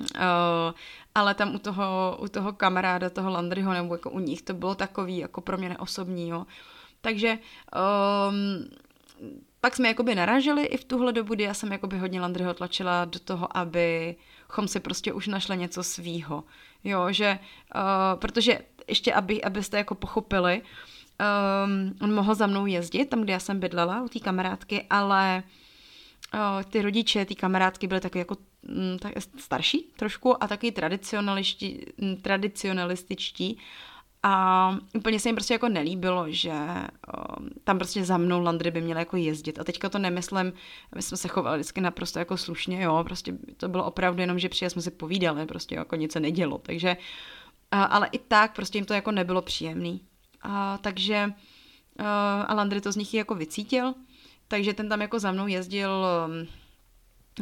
[0.00, 0.74] Uh,
[1.14, 4.74] ale tam u toho, u toho kamaráda, toho Landryho, nebo jako u nich, to bylo
[4.74, 6.46] takový jako pro mě neosobní, jo.
[7.00, 7.38] Takže
[8.28, 8.68] um,
[9.60, 13.04] pak jsme jakoby naražili i v tuhle dobu, kdy já jsem jakoby hodně Landryho tlačila
[13.04, 16.44] do toho, abychom si prostě už našli něco svýho.
[16.84, 17.38] Jo, že,
[17.74, 23.32] uh, protože ještě, aby, abyste jako pochopili, um, on mohl za mnou jezdit, tam, kde
[23.32, 25.42] já jsem bydlela, u té kamarádky, ale
[26.34, 28.36] uh, ty rodiče, ty kamarádky byly taky jako
[28.68, 30.72] um, tak starší trošku a taky
[32.22, 33.58] tradicionalističtí
[34.22, 38.80] a úplně se jim prostě jako nelíbilo, že um, tam prostě za mnou Landry by
[38.80, 39.58] měla jako jezdit.
[39.58, 40.52] A teďka to nemyslím,
[40.94, 44.48] my jsme se chovali vždycky naprosto jako slušně, jo, prostě to bylo opravdu jenom, že
[44.48, 46.58] přijeli jsme si povídali, prostě jako nic se nedělo.
[46.58, 46.96] Takže,
[47.70, 50.00] ale i tak prostě jim to jako nebylo příjemný.
[50.42, 51.32] A, takže
[52.46, 53.94] a Landry to z nich jako vycítil,
[54.48, 56.48] takže ten tam jako za mnou jezdil um,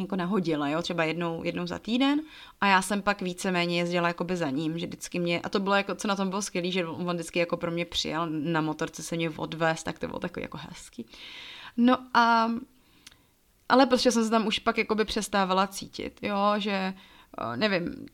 [0.05, 2.21] jako nahodila, jo, třeba jednou, jednou za týden
[2.61, 5.75] a já jsem pak víceméně jezdila jakoby za ním, že vždycky mě, a to bylo
[5.75, 9.03] jako, co na tom bylo skvělé, že on vždycky jako pro mě přijel na motorce
[9.03, 11.07] se mě odvést, tak to bylo takový jako hezký.
[11.77, 12.51] No a
[13.69, 16.95] ale prostě jsem se tam už pak jakoby přestávala cítit, jo, že
[17.57, 18.07] nevím,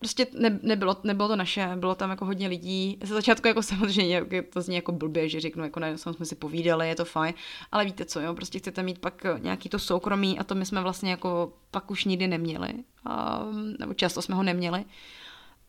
[0.00, 2.98] prostě ne, nebylo, nebylo to naše, bylo tam jako hodně lidí.
[3.02, 6.88] Ze začátku jako samozřejmě to zní jako blbě, že řeknu, jako ne, jsme si povídali,
[6.88, 7.34] je to fajn,
[7.72, 10.80] ale víte co, jo, prostě chcete mít pak nějaký to soukromí a to my jsme
[10.80, 12.72] vlastně jako pak už nikdy neměli,
[13.04, 13.42] a,
[13.78, 14.84] nebo často jsme ho neměli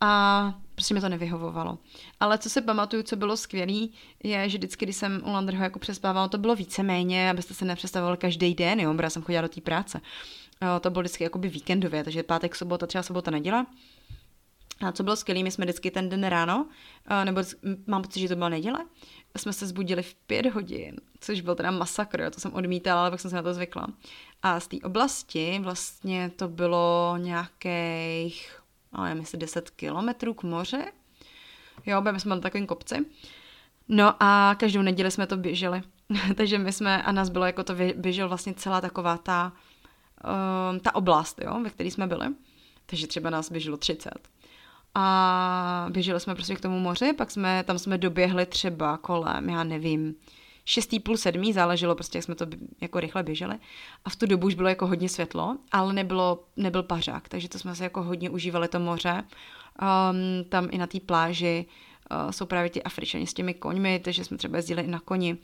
[0.01, 1.77] a prostě mi to nevyhovovalo.
[2.19, 5.79] Ale co si pamatuju, co bylo skvělý, je, že vždycky, když jsem u Landrho jako
[5.79, 9.61] přespávala, to bylo víceméně, abyste se nepřestavovali každý den, jo, já jsem chodila do té
[9.61, 10.01] práce.
[10.81, 13.65] To bylo vždycky jakoby víkendově, takže pátek, sobota, třeba sobota, neděla.
[14.87, 16.67] A co bylo skvělé, my jsme vždycky ten den ráno,
[17.23, 17.41] nebo
[17.87, 18.85] mám pocit, že to byla neděle,
[19.37, 23.19] jsme se zbudili v pět hodin, což byl teda masakr, to jsem odmítala, ale pak
[23.19, 23.87] jsem se na to zvykla.
[24.43, 28.61] A z té oblasti vlastně to bylo nějakých,
[28.93, 30.85] ale jestli 10 kilometrů k moře.
[31.85, 33.05] Jo, my jsme na takovým kopci.
[33.87, 35.81] No a každou neděli jsme to běželi.
[36.35, 39.53] Takže my jsme, a nás bylo jako to běžel vlastně celá taková ta,
[40.71, 42.27] um, ta oblast, jo, ve které jsme byli.
[42.85, 44.11] Takže třeba nás běželo 30
[44.95, 49.63] a běželi jsme prostě k tomu moři, pak jsme, tam jsme doběhli třeba kolem, já
[49.63, 50.15] nevím,
[50.65, 52.45] šestý půl sedmý, záleželo prostě, jak jsme to
[52.81, 53.55] jako rychle běželi.
[54.05, 57.59] A v tu dobu už bylo jako hodně světlo, ale nebylo, nebyl pařák, takže to
[57.59, 59.23] jsme se jako hodně užívali to moře.
[59.81, 61.65] Um, tam i na té pláži
[62.11, 65.37] uh, jsou právě ti Afričani s těmi koňmi, takže jsme třeba jezdili i na koni.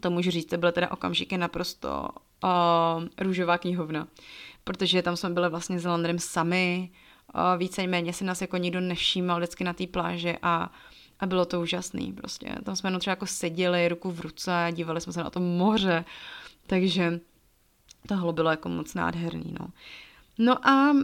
[0.00, 2.08] To můžu říct, to byly teda okamžiky naprosto
[2.44, 4.08] uh, růžová knihovna,
[4.64, 6.90] protože tam jsme byli vlastně s Landrem sami,
[7.56, 10.72] víceméně si nás jako nikdo nevšímal vždycky na té pláži a,
[11.20, 12.54] a bylo to úžasný prostě.
[12.64, 15.40] Tam jsme jenom třeba jako seděli ruku v ruce a dívali jsme se na to
[15.40, 16.04] moře,
[16.66, 17.20] takže
[18.08, 19.66] tohle bylo jako moc nádherný, no.
[20.38, 21.00] No a uh,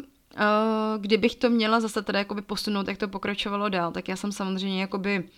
[1.00, 4.80] kdybych to měla zase teda jakoby posunout, jak to pokračovalo dál, tak já jsem samozřejmě
[4.80, 5.28] jakoby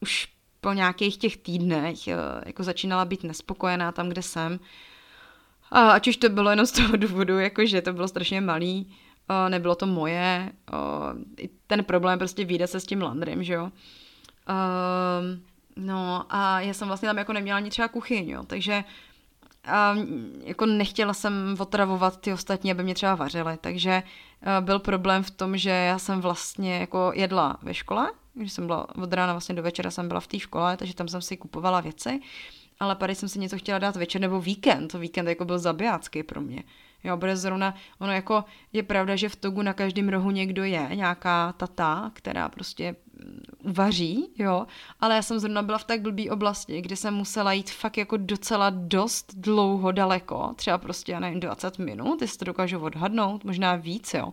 [0.00, 0.28] už
[0.60, 2.14] po nějakých těch týdnech uh,
[2.46, 4.60] jako začínala být nespokojená tam, kde jsem.
[5.70, 8.96] A ať už to bylo jenom z toho důvodu, jakože to bylo strašně malý,
[9.48, 10.52] nebylo to moje,
[11.38, 13.64] i ten problém prostě vyjde se s tím Landrym, že jo.
[13.64, 13.70] Uh,
[15.76, 18.84] no a já jsem vlastně tam jako neměla ani třeba kuchyň, jo, takže
[19.94, 25.22] um, jako nechtěla jsem otravovat ty ostatní, aby mě třeba vařili, takže uh, byl problém
[25.22, 29.32] v tom, že já jsem vlastně jako jedla ve škole, když jsem byla od rána
[29.32, 32.20] vlastně do večera jsem byla v té škole, takže tam jsem si kupovala věci,
[32.80, 36.22] ale tady jsem si něco chtěla dát večer nebo víkend, to víkend jako byl zabijácký
[36.22, 36.62] pro mě.
[37.04, 40.88] Jo, bude zrovna, ono jako je pravda, že v Togu na každém rohu někdo je,
[40.94, 44.66] nějaká tata, která prostě mm, vaří, jo,
[45.00, 48.16] ale já jsem zrovna byla v tak blbý oblasti, kde jsem musela jít fakt jako
[48.16, 53.76] docela dost dlouho daleko, třeba prostě, já nevím, 20 minut, jestli to dokážu odhadnout, možná
[53.76, 54.32] víc, jo.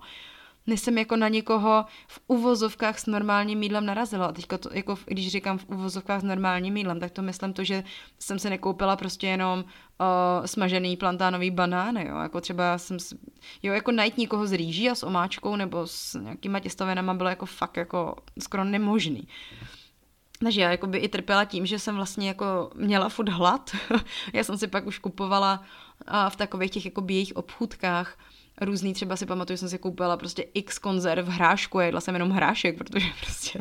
[0.67, 4.26] Než jsem jako na někoho v uvozovkách s normálním mídlem narazila.
[4.26, 7.63] A teďka to, jako, když říkám v uvozovkách s normálním mídlem, tak to myslím to,
[7.63, 7.84] že
[8.19, 12.97] jsem se nekoupila prostě jenom uh, smažený plantánový banán, jo, jako třeba jsem,
[13.63, 17.45] jo, jako najít někoho s rýží a s omáčkou nebo s nějakýma těstovinama bylo jako
[17.45, 19.28] fakt jako skoro nemožný.
[20.43, 23.71] Takže já jako by i trpěla tím, že jsem vlastně jako měla furt hlad.
[24.34, 25.60] já jsem si pak už kupovala
[26.08, 28.17] uh, v takových těch jako jejich obchůdkách
[28.61, 32.29] různý, třeba si pamatuju, jsem si koupila prostě x konzerv hrášku a jedla jsem jenom
[32.29, 33.59] hrášek, protože prostě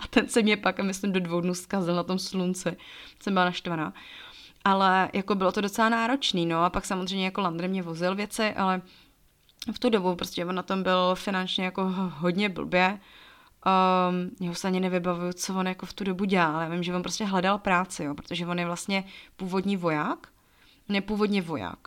[0.00, 2.76] a ten se mě pak, myslím, do dvou dnů zkazil na tom slunci.
[3.20, 3.92] Jsem byla naštvaná.
[4.64, 8.54] Ale jako bylo to docela náročný, no a pak samozřejmě jako Landry mě vozil věci,
[8.54, 8.82] ale
[9.72, 13.00] v tu dobu prostě on na tom byl finančně jako hodně blbě.
[14.10, 16.94] Um, já se ani nevybavuju, co on jako v tu dobu dělal, ale vím, že
[16.94, 19.04] on prostě hledal práci, jo, protože on je vlastně
[19.36, 20.28] původní voják,
[20.88, 21.78] nepůvodně voják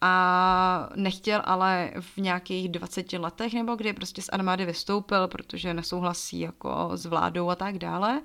[0.00, 6.40] a nechtěl ale v nějakých 20 letech nebo kdy prostě z armády vystoupil, protože nesouhlasí
[6.40, 8.22] jako s vládou a tak dále.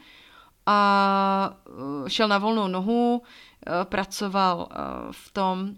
[0.66, 5.76] A uh, šel na volnou nohu, uh, pracoval uh, v tom,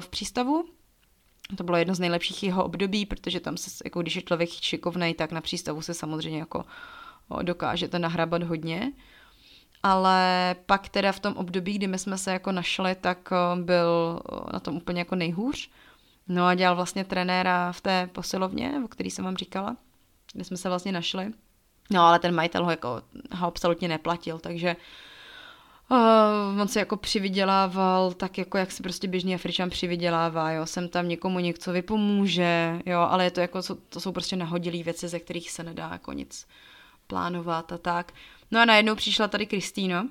[0.00, 0.64] v přístavu,
[1.56, 5.14] to bylo jedno z nejlepších jeho období, protože tam se, jako když je člověk šikovnej,
[5.14, 6.64] tak na přístavu se samozřejmě jako
[7.42, 8.92] dokážete nahrabat hodně
[9.82, 14.22] ale pak teda v tom období, kdy my jsme se jako našli, tak eh, byl
[14.32, 15.70] eh, na tom úplně jako nejhůř.
[16.28, 19.76] No a dělal vlastně trenéra v té posilovně, o který jsem vám říkala,
[20.32, 21.32] kde jsme se vlastně našli.
[21.90, 24.76] No ale ten majitel ho jako ho absolutně neplatil, takže
[25.90, 30.88] uh, on se jako přivydělával tak jako jak se prostě běžný Afričan přivydělává, jo, jsem
[30.88, 35.20] tam někomu něco vypomůže, jo, ale je to jako, to jsou prostě nahodilé věci, ze
[35.20, 36.46] kterých se nedá jako nic
[37.06, 38.12] plánovat a tak.
[38.50, 40.08] No a najednou přišla tady Kristýna,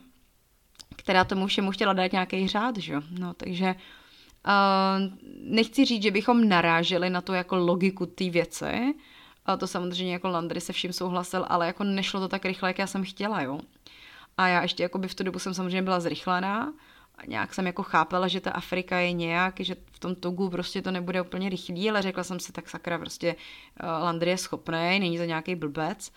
[0.95, 3.02] která tomu všemu chtěla dát nějaký řád, že jo.
[3.19, 3.76] No, takže
[4.47, 8.93] uh, nechci říct, že bychom naráželi na to jako logiku té věci,
[9.45, 12.80] a to samozřejmě jako Landry se vším souhlasil, ale jako nešlo to tak rychle, jak
[12.80, 13.60] já jsem chtěla, jo.
[14.38, 16.73] A já ještě jako by v tu dobu jsem samozřejmě byla zrychlená,
[17.17, 20.82] a nějak jsem jako chápala, že ta Afrika je nějak, že v tom Togu prostě
[20.82, 23.36] to nebude úplně rychlý, ale řekla jsem si, tak sakra, prostě
[23.84, 26.12] uh, Landry je schopný, není to nějaký blbec.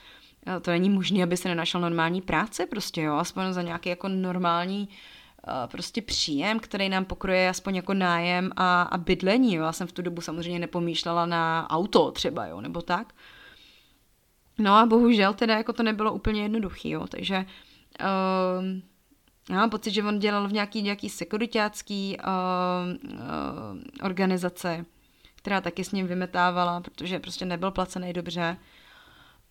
[0.63, 4.89] To není možné, aby se nenašel normální práce prostě, jo, aspoň za nějaký jako normální
[5.67, 9.65] prostě příjem, který nám pokroje aspoň jako nájem a, a bydlení, jo.
[9.65, 13.15] Já jsem v tu dobu samozřejmě nepomýšlela na auto třeba, jo, nebo tak.
[14.59, 17.37] No a bohužel teda jako to nebylo úplně jednoduchý, jo, takže
[18.01, 18.65] uh,
[19.51, 23.19] já mám pocit, že on dělal v nějaký, nějaký sekuritácký uh, uh,
[24.03, 24.85] organizace,
[25.37, 28.57] která taky s ním vymetávala, protože prostě nebyl placený dobře.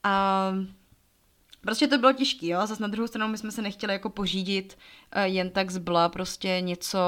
[0.03, 0.51] A
[1.61, 4.77] Prostě to bylo těžké, jo, zase na druhou stranu my jsme se nechtěli jako pořídit
[5.15, 6.99] uh, jen tak zbla prostě něco,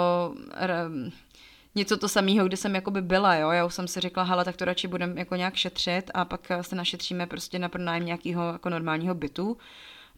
[1.75, 4.57] něco to samého, kde jsem jakoby byla, jo, já už jsem si řekla, hele, tak
[4.57, 8.69] to radši budeme jako nějak šetřit a pak se našetříme prostě na pronájem nějakého jako
[8.69, 9.57] normálního bytu,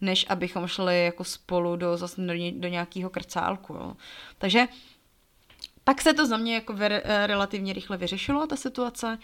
[0.02, 3.94] než abychom šli jako spolu do, zase do, do nějakého krcálku, jo.
[4.38, 4.68] Takže
[5.84, 9.18] pak se to za mě jako ver, eh, relativně rychle vyřešilo, ta situace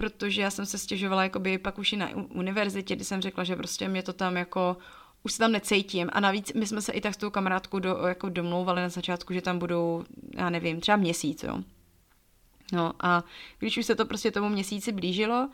[0.00, 3.56] protože já jsem se stěžovala jakoby pak už i na univerzitě, kdy jsem řekla, že
[3.56, 4.76] prostě mě to tam jako
[5.22, 7.96] už se tam necítím a navíc my jsme se i tak s tou kamarádkou do,
[8.08, 10.04] jako domlouvali na začátku, že tam budou,
[10.36, 11.58] já nevím, třeba měsíc, jo.
[12.72, 13.24] No a
[13.58, 15.48] když už se to prostě tomu měsíci blížilo,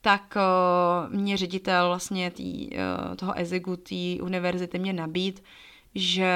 [0.00, 5.42] tak uh, mě ředitel vlastně tý, uh, toho EZIGu, té univerzity mě nabít,
[5.94, 6.32] že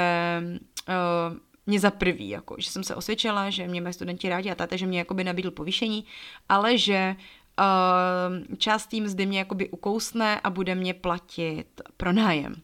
[0.88, 4.54] uh, mě za prvý, jako, že jsem se osvědčila, že mě mají studenti rádi a
[4.54, 6.04] táta, že mě jakoby nabídl povýšení,
[6.48, 7.16] ale že
[7.58, 12.54] uh, část tým mzdy mě jakoby ukousne a bude mě platit pronájem.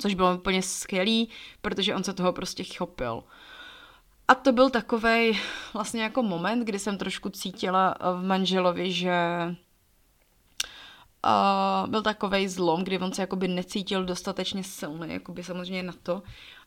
[0.00, 1.28] Což bylo úplně skvělý,
[1.62, 3.24] protože on se toho prostě chopil.
[4.28, 5.40] A to byl takový
[5.74, 9.16] vlastně jako moment, kdy jsem trošku cítila v manželovi, že
[11.24, 16.22] uh, byl takový zlom, kdy on se jakoby necítil dostatečně silný, jakoby samozřejmě na to,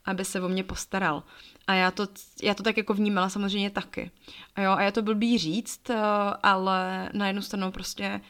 [0.10, 1.24] aby se o mě postaral.
[1.68, 2.08] A já to,
[2.44, 4.12] já to tak jako vnímala samozřejmě taky.
[4.56, 5.96] A jo, a já to blbý říct, uh,
[6.44, 8.22] ale na jednu stranu prostě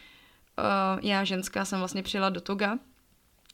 [0.57, 2.77] uh, já ženská jsem vlastně přijela do Toga,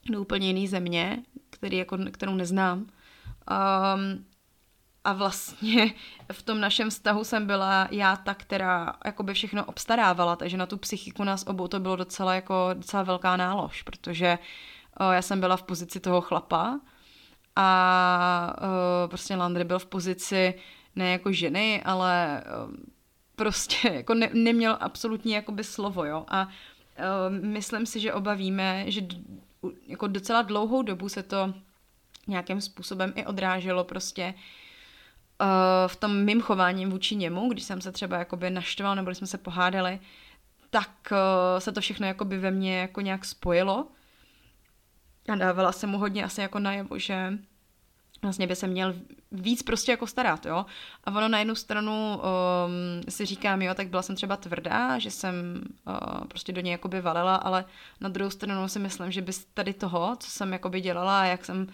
[0.10, 2.78] do úplně jiné země, který jako, kterou neznám.
[2.78, 4.26] Um,
[5.04, 5.94] a vlastně
[6.32, 10.78] v tom našem vztahu jsem byla já ta, která jakoby všechno obstarávala, takže na tu
[10.78, 14.38] psychiku nás obou to bylo docela jako docela velká nálož, protože
[15.00, 16.80] o, já jsem byla v pozici toho chlapa
[17.56, 20.54] a o, prostě Landry byl v pozici
[20.96, 22.72] ne jako ženy, ale o,
[23.36, 26.26] prostě jako ne, neměl absolutně jakoby slovo, jo.
[26.28, 26.50] A o,
[27.30, 29.18] myslím si, že oba víme, že d,
[29.88, 31.54] jako docela dlouhou dobu se to
[32.28, 34.34] nějakým způsobem i odráželo prostě
[35.42, 35.48] uh,
[35.88, 39.28] v tom mým chováním vůči němu, když jsem se třeba jakoby naštval nebo když jsme
[39.28, 40.00] se pohádali,
[40.70, 43.88] tak uh, se to všechno jakoby ve mně jako nějak spojilo
[45.28, 47.34] a dávala se mu hodně asi jako najevo, že
[48.22, 48.96] vlastně by se měl
[49.32, 50.66] víc prostě jako starat, jo.
[51.04, 55.12] A ono na jednu stranu um, si říkám, jo, tak byla jsem třeba tvrdá, že
[55.12, 57.66] jsem uh, prostě do něj jakoby valila, ale
[58.02, 61.58] na druhou stranu si myslím, že bys tady toho, co jsem jakoby dělala jak jsem
[61.62, 61.66] uh,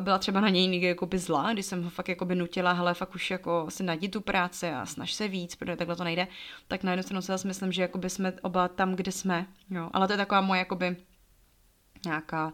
[0.00, 3.14] byla třeba na něj někdy jakoby zlá, když jsem ho fakt jakoby nutila, hele, fakt
[3.14, 6.28] už jako si najdi tu práci a snaž se víc, protože takhle to nejde,
[6.68, 9.90] tak na jednu stranu si zase myslím, že jakoby jsme oba tam, kde jsme, jo.
[9.92, 10.96] Ale to je taková moje jakoby
[12.04, 12.52] nějaká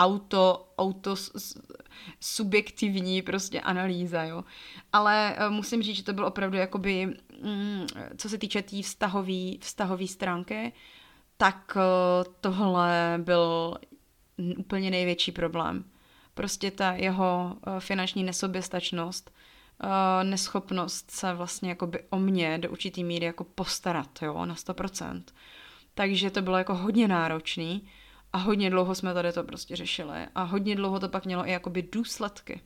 [0.00, 1.16] auto, auto
[2.20, 4.44] subjektivní prostě analýza, jo.
[4.92, 7.06] Ale uh, musím říct, že to bylo opravdu jakoby,
[7.42, 7.86] mm,
[8.16, 10.72] co se týče té tý vztahový, vztahový stránky,
[11.36, 13.76] tak uh, tohle byl
[14.58, 15.84] úplně největší problém.
[16.34, 19.30] Prostě ta jeho uh, finanční nesoběstačnost,
[20.22, 25.22] neschopnost se vlastně jakoby o mě do určitý míry jako postarat, jo, na 100%.
[25.94, 27.88] Takže to bylo jako hodně náročný
[28.32, 30.26] a hodně dlouho jsme tady to prostě řešili.
[30.34, 32.60] A hodně dlouho to pak mělo i jakoby důsledky.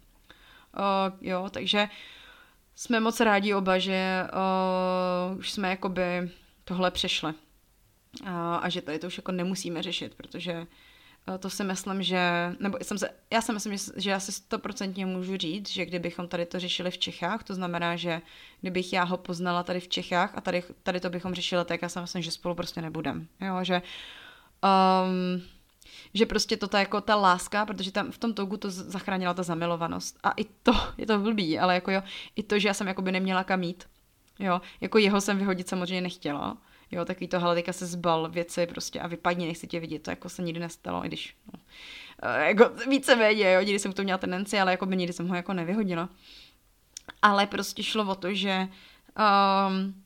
[0.78, 1.88] Uh, jo, takže
[2.74, 4.24] jsme moc rádi oba, že
[5.32, 6.30] uh, už jsme jakoby
[6.64, 7.34] tohle přešli.
[8.22, 8.28] Uh,
[8.60, 10.66] a že tady to už jako nemusíme řešit, protože
[11.28, 15.06] uh, to si myslím, že, nebo jsem se, já si myslím, že, já si stoprocentně
[15.06, 18.20] můžu říct, že kdybychom tady to řešili v Čechách, to znamená, že
[18.60, 21.88] kdybych já ho poznala tady v Čechách a tady, tady to bychom řešili, tak já
[21.88, 23.28] si myslím, že spolu prostě nebudem.
[23.40, 23.82] Jo, že
[24.62, 25.42] um,
[26.14, 29.42] že prostě to ta jako ta láska, protože tam v tom togu to zachránila ta
[29.42, 30.18] zamilovanost.
[30.22, 32.02] A i to, je to blbý, ale jako jo,
[32.36, 33.84] i to, že já jsem jakoby neměla kam jít.
[34.38, 36.56] Jo, jako jeho jsem vyhodit samozřejmě nechtěla.
[36.90, 40.10] Jo, takový to, hele, teďka se zbal věci prostě a vypadni, nechci tě vidět, to
[40.10, 41.60] jako se nikdy nestalo, i když, no,
[42.22, 45.34] e, jako víceméně, jo, nikdy jsem to měla tendenci, ale jako by nikdy jsem ho
[45.34, 46.08] jako nevyhodila.
[47.22, 48.68] Ale prostě šlo o to, že
[49.68, 50.03] um,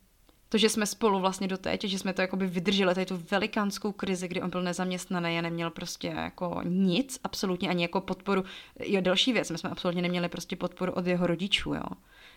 [0.48, 4.28] to, že jsme spolu vlastně doteď, že jsme to jakoby vydrželi, tady tu velikánskou krizi,
[4.28, 8.44] kdy on byl nezaměstnaný a neměl prostě jako nic, absolutně ani jako podporu.
[8.84, 11.82] Jo, další věc, my jsme absolutně neměli prostě podporu od jeho rodičů, jo.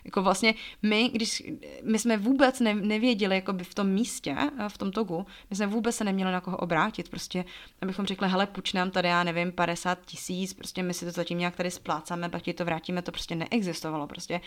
[0.06, 1.44] Jako vlastně my, když
[1.84, 4.36] my jsme vůbec ne, nevěděli jakoby v tom místě,
[4.68, 7.46] v tom togu, my jsme vůbec se neměli na koho obrátit, prostě,
[7.82, 11.38] abychom řekli, hele, půjč nám tady, já nevím, 50 tisíc, prostě my si to zatím
[11.38, 14.42] nějak tady splácáme, pak ti to vrátíme, to prostě neexistovalo, prostě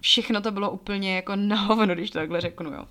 [0.00, 2.86] všechno to bylo úplně jako na hovno, když to takhle řeknu, jo.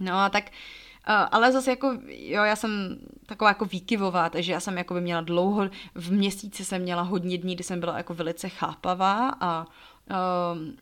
[0.00, 4.60] No a tak, uh, ale zase jako, jo, já jsem taková jako výkyvová, takže já
[4.60, 8.14] jsem jako by měla dlouho, v měsíci jsem měla hodně dní, kdy jsem byla jako
[8.14, 9.66] velice chápavá a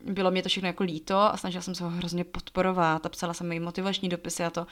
[0.04, 3.08] uh, bylo mě to všechno jako líto a snažila jsem se ho hrozně podporovat a
[3.08, 4.66] psala jsem mi motivační dopisy a to.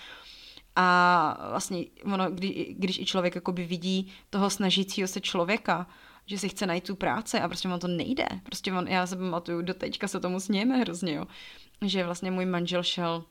[0.76, 5.86] A vlastně ono, kdy, když i člověk jakoby vidí toho snažícího se člověka,
[6.28, 8.26] že si chce najít tu práci a prostě on to nejde.
[8.42, 11.26] Prostě on, já se pamatuju, do teďka se tomu snějeme hrozně, jo.
[11.86, 13.24] Že vlastně můj manžel šel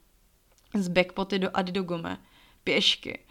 [0.73, 2.17] z Backpoty do Adidogome
[2.63, 3.25] pěšky.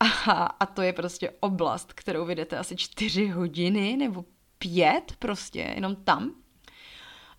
[0.00, 4.24] A, a to je prostě oblast, kterou vydete asi čtyři hodiny nebo
[4.58, 6.34] pět prostě, jenom tam.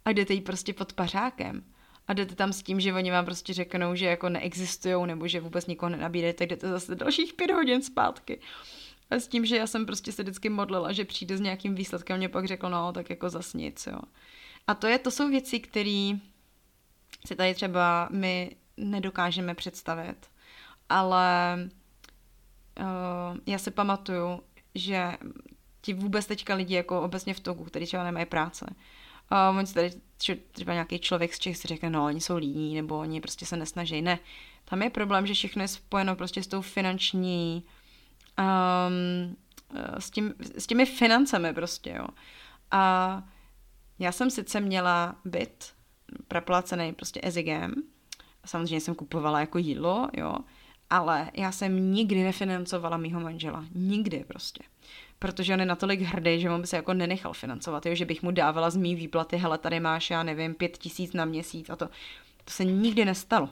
[0.06, 1.64] A jdete jí prostě pod pařákem.
[2.08, 5.40] A jdete tam s tím, že oni vám prostě řeknou, že jako neexistují nebo že
[5.40, 8.42] vůbec nikoho nenabírají, tak jdete zase dalších pět hodin zpátky.
[9.14, 12.18] A s tím, že já jsem prostě se vždycky modlila, že přijde s nějakým výsledkem,
[12.18, 14.00] mě pak řekl, no, tak jako zas nic, jo.
[14.68, 16.12] A to, je, to jsou věci, které
[17.26, 20.28] si tady třeba my nedokážeme představit.
[20.90, 21.58] Ale
[22.80, 24.42] uh, já si pamatuju,
[24.76, 25.18] že
[25.82, 28.66] ti vůbec teďka lidi jako obecně v toku, kteří třeba nemají práce,
[29.32, 29.92] uh, oni tady
[30.52, 33.58] třeba nějaký člověk z Čech si řekne, no oni jsou líní, nebo oni prostě se
[33.58, 34.02] nesnaží.
[34.02, 34.20] Ne,
[34.66, 37.64] tam je problém, že všechno je spojeno prostě s tou finanční,
[38.40, 39.36] um,
[40.00, 42.08] s, tím, s těmi financemi prostě, jo.
[42.72, 43.24] A
[44.00, 45.74] já jsem sice měla byt,
[46.28, 47.74] proplacený prostě ezigem,
[48.46, 50.36] samozřejmě jsem kupovala jako jídlo, jo,
[50.90, 53.66] ale já jsem nikdy nefinancovala mýho manžela.
[53.76, 54.64] Nikdy prostě.
[55.20, 58.24] Protože on je natolik hrdý, že on by se jako nenechal financovat, jo, že bych
[58.24, 61.76] mu dávala z mý výplaty, hele, tady máš, já nevím, pět tisíc na měsíc a
[61.76, 61.88] to,
[62.46, 63.50] to se nikdy nestalo.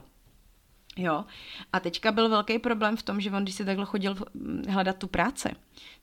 [0.96, 1.24] Jo.
[1.72, 4.96] A teďka byl velký problém v tom, že on, když si takhle chodil hm, hledat
[4.96, 5.48] tu práci,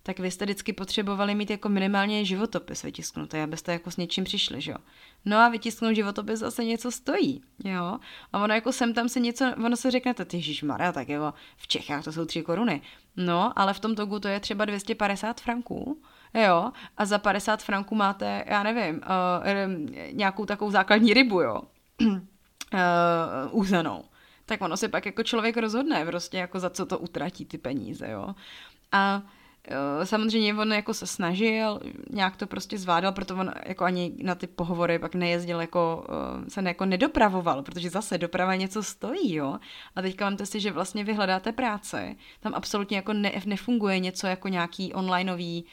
[0.04, 4.62] tak vy jste vždycky potřebovali mít jako minimálně životopis vytisknutý, abyste jako s něčím přišli,
[4.62, 4.78] že jo.
[5.26, 8.00] No a vytisknout životopis zase něco stojí, jo.
[8.34, 11.68] A ono jako sem tam se něco, ono se řekne, ty Mara, tak jo, v
[11.68, 12.82] Čechách to jsou tři koruny.
[13.16, 16.02] No, ale v tom togu to je třeba 250 franků,
[16.34, 21.62] jo, a za 50 franků máte, já nevím, uh, nějakou takovou základní rybu, jo,
[22.02, 22.20] uh,
[23.52, 24.04] uzenou
[24.50, 28.10] tak ono se pak jako člověk rozhodne prostě jako za co to utratí ty peníze,
[28.10, 28.36] jo.
[28.92, 29.24] A
[29.72, 31.80] Eh, samozřejmě on jako se snažil,
[32.10, 36.06] nějak to prostě zvládal, proto on jako ani na ty pohovory pak nejezdil, jako
[36.46, 39.60] eh, se jako nedopravoval, protože zase doprava něco stojí, jo.
[39.96, 44.28] A teďka vám si, že vlastně vy hledáte práci, tam absolutně jako ne, nefunguje něco
[44.28, 45.66] jako nějaký onlineový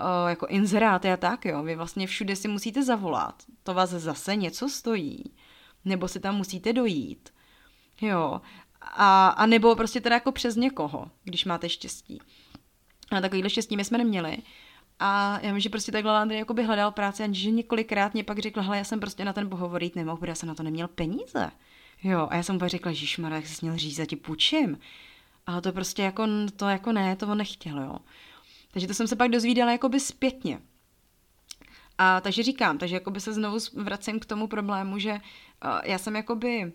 [0.00, 1.62] uh, jako inzeráty a tak, jo.
[1.62, 5.24] Vy vlastně všude si musíte zavolat, to vás zase něco stojí,
[5.84, 7.28] nebo si tam musíte dojít,
[8.00, 8.40] jo.
[8.80, 12.20] A, a nebo prostě teda jako přes někoho, když máte štěstí.
[13.10, 14.38] A takovýhle štěstí my jsme neměli.
[14.98, 18.24] A já vím, že prostě takhle Landry jako by hledal práci a že několikrát mě
[18.24, 20.54] pak řekl, hele, já jsem prostě na ten pohovor jít nemohl, protože já jsem na
[20.54, 21.50] to neměl peníze.
[22.02, 24.78] Jo, a já jsem mu řekla, Žižmar, jak jsi měl říct, za ti půjčím.
[25.46, 26.26] A to prostě jako,
[26.56, 27.96] to jako ne, to on nechtěl, jo.
[28.70, 30.60] Takže to jsem se pak dozvídala jako by zpětně.
[31.98, 35.18] A takže říkám, takže jako by se znovu vracím k tomu problému, že uh,
[35.84, 36.72] já jsem jako by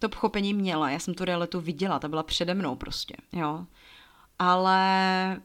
[0.00, 3.66] to pochopení měla, já jsem tu realitu viděla, ta byla přede mnou prostě, jo.
[4.38, 5.40] Ale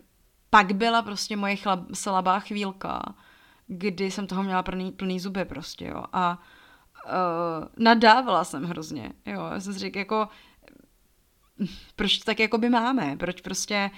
[0.49, 3.15] pak byla prostě moje chlab, slabá chvílka,
[3.67, 6.03] kdy jsem toho měla plný, plný zuby prostě, jo.
[6.13, 6.41] A
[7.05, 9.49] uh, nadávala jsem hrozně, jo.
[9.53, 10.27] Já jsem si řekla, jako,
[11.95, 13.91] proč to tak jako by máme, proč prostě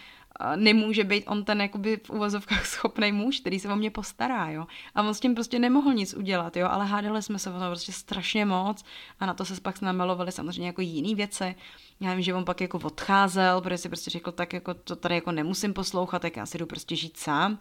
[0.55, 4.67] nemůže být on ten jakoby v uvozovkách schopný muž, který se o mě postará, jo.
[4.95, 7.67] A on s tím prostě nemohl nic udělat, jo, ale hádali jsme se o tom
[7.67, 8.83] prostě strašně moc
[9.19, 11.55] a na to se pak namelovali samozřejmě jako jiný věci.
[11.99, 15.15] Já vím, že on pak jako odcházel, protože si prostě řekl, tak jako to tady
[15.15, 17.59] jako nemusím poslouchat, tak já si jdu prostě žít sám.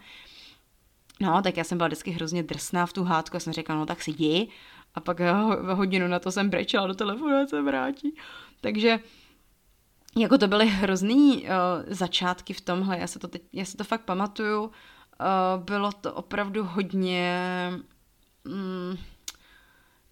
[1.21, 3.87] No, tak já jsem byla vždycky hrozně drsná v tu hádku a jsem řekla, no
[3.87, 4.49] tak si jdi.
[4.95, 5.19] A pak
[5.73, 8.17] hodinu na to jsem brečela do telefonu a se vrátí.
[8.61, 9.01] Takže
[10.17, 11.49] jako to byly hrozný uh,
[11.87, 14.71] začátky v tomhle, já se to teď, já se to fakt pamatuju, uh,
[15.65, 17.41] bylo to opravdu hodně
[18.45, 18.97] mm,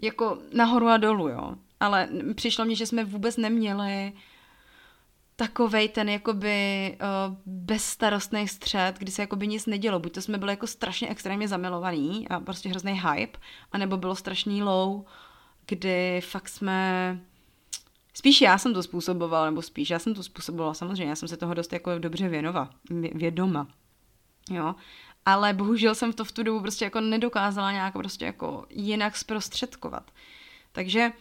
[0.02, 1.54] jako nahoru a dolů, jo.
[1.80, 4.12] Ale přišlo mně, že jsme vůbec neměli
[5.36, 9.98] takovej ten jakoby uh, bezstarostný střed, kdy se jakoby nic nedělo.
[9.98, 13.38] Buď to jsme byli jako strašně extrémně zamilovaní a prostě hrozný hype,
[13.72, 15.04] anebo bylo strašný low,
[15.66, 17.20] kdy fakt jsme
[18.14, 21.36] Spíš já jsem to způsobovala, nebo spíš já jsem to způsobovala, samozřejmě, já jsem se
[21.36, 22.70] toho dost jako dobře věnova,
[23.14, 23.68] vědoma,
[24.50, 24.74] jo.
[25.26, 30.10] Ale bohužel jsem to v tu dobu prostě jako nedokázala nějak prostě jako jinak zprostředkovat.
[30.72, 31.12] Takže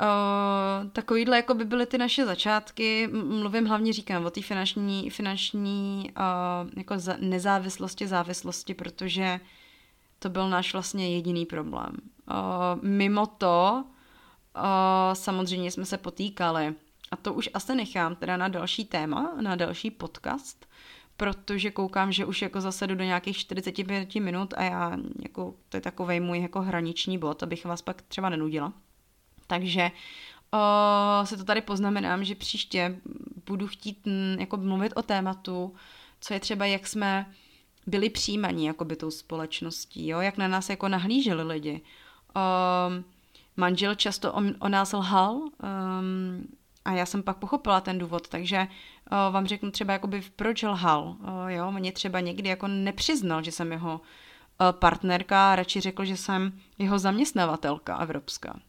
[0.00, 3.08] Uh, takovýhle jako by byly ty naše začátky.
[3.12, 9.40] Mluvím hlavně, říkám, o té finanční, finanční uh, jako za, nezávislosti, závislosti, protože
[10.18, 11.96] to byl náš vlastně jediný problém.
[12.30, 13.84] Uh, mimo to
[15.12, 16.74] Samozřejmě jsme se potýkali.
[17.10, 20.66] A to už asi nechám teda na další téma, na další podcast,
[21.16, 25.76] protože koukám, že už jako zase jdu do nějakých 45 minut a já jako, to
[25.76, 28.72] je takový můj jako hraniční bod, abych vás pak třeba nenudila.
[29.46, 29.90] Takže
[30.52, 32.96] uh, si to tady poznamenám, že příště
[33.46, 35.74] budu chtít m, jako mluvit o tématu,
[36.20, 37.26] co je třeba, jak jsme
[37.86, 40.20] byli přijímaní jako by tou společností, jo?
[40.20, 41.80] jak na nás jako nahlíželi lidi.
[42.36, 43.04] Uh,
[43.56, 45.50] manžel často o, o nás lhal um,
[46.84, 51.16] a já jsem pak pochopila ten důvod, takže uh, vám řeknu třeba, jakoby, proč lhal.
[51.20, 56.16] Uh, jo, mě třeba někdy jako nepřiznal, že jsem jeho uh, partnerka, radši řekl, že
[56.16, 58.60] jsem jeho zaměstnavatelka evropská.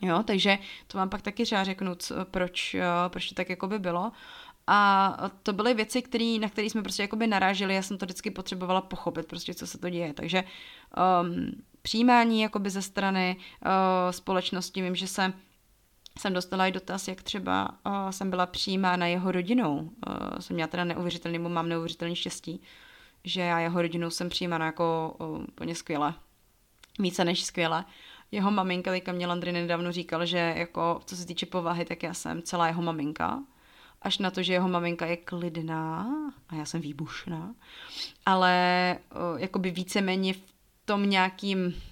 [0.00, 2.76] Jo, takže to vám pak taky třeba řeknu, co, proč,
[3.08, 4.12] proč to tak jako by bylo.
[4.66, 8.30] A to byly věci, který, na které jsme prostě jakoby naráželi, já jsem to vždycky
[8.30, 10.12] potřebovala pochopit, prostě co se to děje.
[10.12, 10.44] Takže
[11.22, 11.50] um,
[11.84, 13.70] přijímání jakoby ze strany uh,
[14.10, 14.82] společnosti.
[14.82, 15.32] Vím, že se
[16.18, 19.76] jsem dostala i dotaz, jak třeba uh, jsem byla přijímána jeho rodinou.
[19.76, 22.62] Uh, jsem měla teda neuvěřitelný, nebo mám neuvěřitelný štěstí,
[23.24, 26.14] že já jeho rodinou jsem přijímána jako uh, úplně skvěle.
[26.98, 27.84] Více než skvěle.
[28.32, 32.14] Jeho maminka, teďka mě Landry nedávno říkal, že jako co se týče povahy, tak já
[32.14, 33.42] jsem celá jeho maminka.
[34.02, 36.06] Až na to, že jeho maminka je klidná
[36.48, 37.54] a já jsem výbušná.
[38.26, 40.53] Ale uh, jakoby víceméně v
[40.84, 41.82] tom nějakým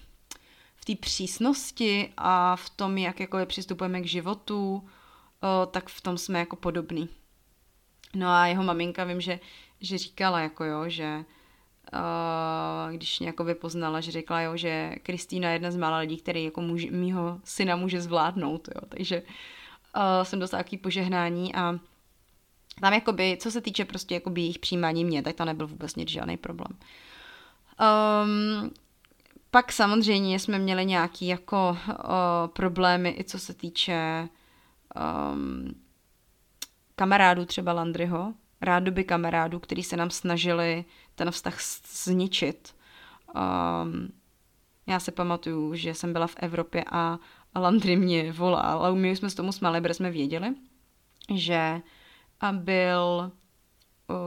[0.75, 4.89] v té přísnosti a v tom, jak jako přistupujeme k životu,
[5.71, 7.09] tak v tom jsme jako podobný.
[8.15, 9.39] No a jeho maminka vím, že,
[9.81, 11.23] že říkala jako jo, že
[12.91, 16.43] když mě jako vypoznala, že řekla jo, že Kristýna je jedna z mála lidí, který
[16.43, 19.23] jako muž, mýho syna může zvládnout, jo, takže
[20.23, 21.79] jsem dostala takový požehnání a
[22.81, 26.09] tam jakoby, co se týče prostě jakoby jejich přijímání mě, tak to nebyl vůbec nic
[26.09, 26.77] žádný problém.
[28.23, 28.71] Um,
[29.53, 31.95] pak samozřejmě jsme měli nějaký jako uh,
[32.53, 34.29] problémy i co se týče
[35.33, 35.75] um,
[36.95, 40.85] kamarádů třeba Landryho, rádoby kamarádů, který se nám snažili
[41.15, 42.75] ten vztah zničit.
[43.35, 44.07] Um,
[44.87, 47.19] já se pamatuju, že jsem byla v Evropě a,
[47.53, 50.55] a Landry mě volal, ale my jsme s tomu smáli, protože jsme věděli,
[51.35, 51.81] že
[52.51, 53.31] byl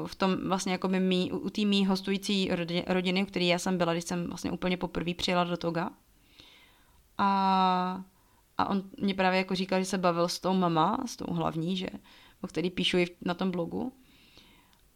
[0.07, 2.51] v tom vlastně jako by mý, u té mý hostující
[2.87, 5.91] rodiny, u který já jsem byla, když jsem vlastně úplně poprvé přijela do Toga.
[7.19, 8.05] A,
[8.59, 11.77] a on mě právě jako říkal, že se bavil s tou mama, s tou hlavní,
[11.77, 11.87] že,
[12.43, 13.93] o který píšu i na tom blogu.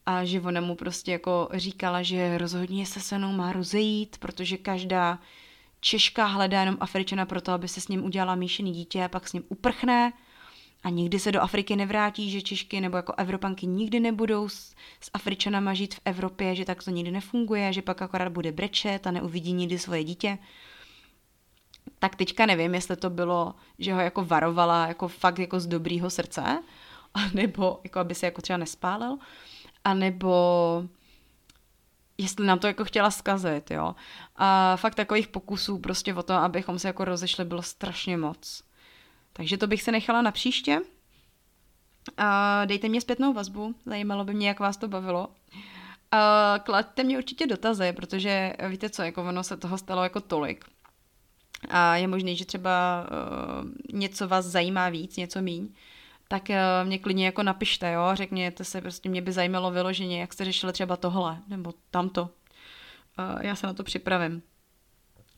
[0.06, 4.56] A že ona mu prostě jako říkala, že rozhodně se se mnou má rozejít, protože
[4.56, 5.18] každá
[5.80, 9.32] Češka hledá jenom Afričana proto, aby se s ním udělala míšený dítě a pak s
[9.32, 10.12] ním uprchne
[10.82, 15.10] a nikdy se do Afriky nevrátí, že Češky nebo jako Evropanky nikdy nebudou s, s
[15.14, 19.10] Afričanama žít v Evropě, že tak to nikdy nefunguje, že pak akorát bude brečet a
[19.10, 20.38] neuvidí nikdy svoje dítě.
[21.98, 26.10] Tak teďka nevím, jestli to bylo, že ho jako varovala jako fakt jako z dobrýho
[26.10, 26.62] srdce,
[27.34, 29.18] nebo jako aby se jako třeba nespálil,
[29.84, 30.84] anebo
[32.18, 33.94] jestli nám to jako chtěla zkazit, jo.
[34.36, 38.69] A fakt takových pokusů prostě o to, abychom se jako rozešli, bylo strašně moc.
[39.40, 40.80] Takže to bych se nechala na příště.
[42.16, 45.28] A dejte mě zpětnou vazbu, zajímalo by mě, jak vás to bavilo.
[46.10, 50.64] A klaďte mě určitě dotazy, protože víte co, jako ono se toho stalo jako tolik.
[51.68, 53.06] A je možné, že třeba
[53.62, 55.68] uh, něco vás zajímá víc, něco míň,
[56.28, 60.32] tak uh, mě klidně jako napište, jo, řekněte se, prostě mě by zajímalo vyloženě, jak
[60.32, 62.22] jste řešili třeba tohle, nebo tamto.
[62.22, 64.42] Uh, já se na to připravím.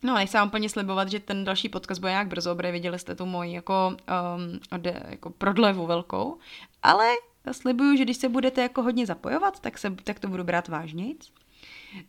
[0.02, 3.14] No, nechci vám úplně slibovat, že ten další podcast bude nějak brzo, protože viděli jste
[3.14, 3.96] tu moji jako,
[4.36, 6.38] um, ode, jako prodlevu velkou,
[6.82, 7.10] ale
[7.52, 11.32] slibuju, že když se budete jako hodně zapojovat, tak, se, tak to budu brát vážnějc.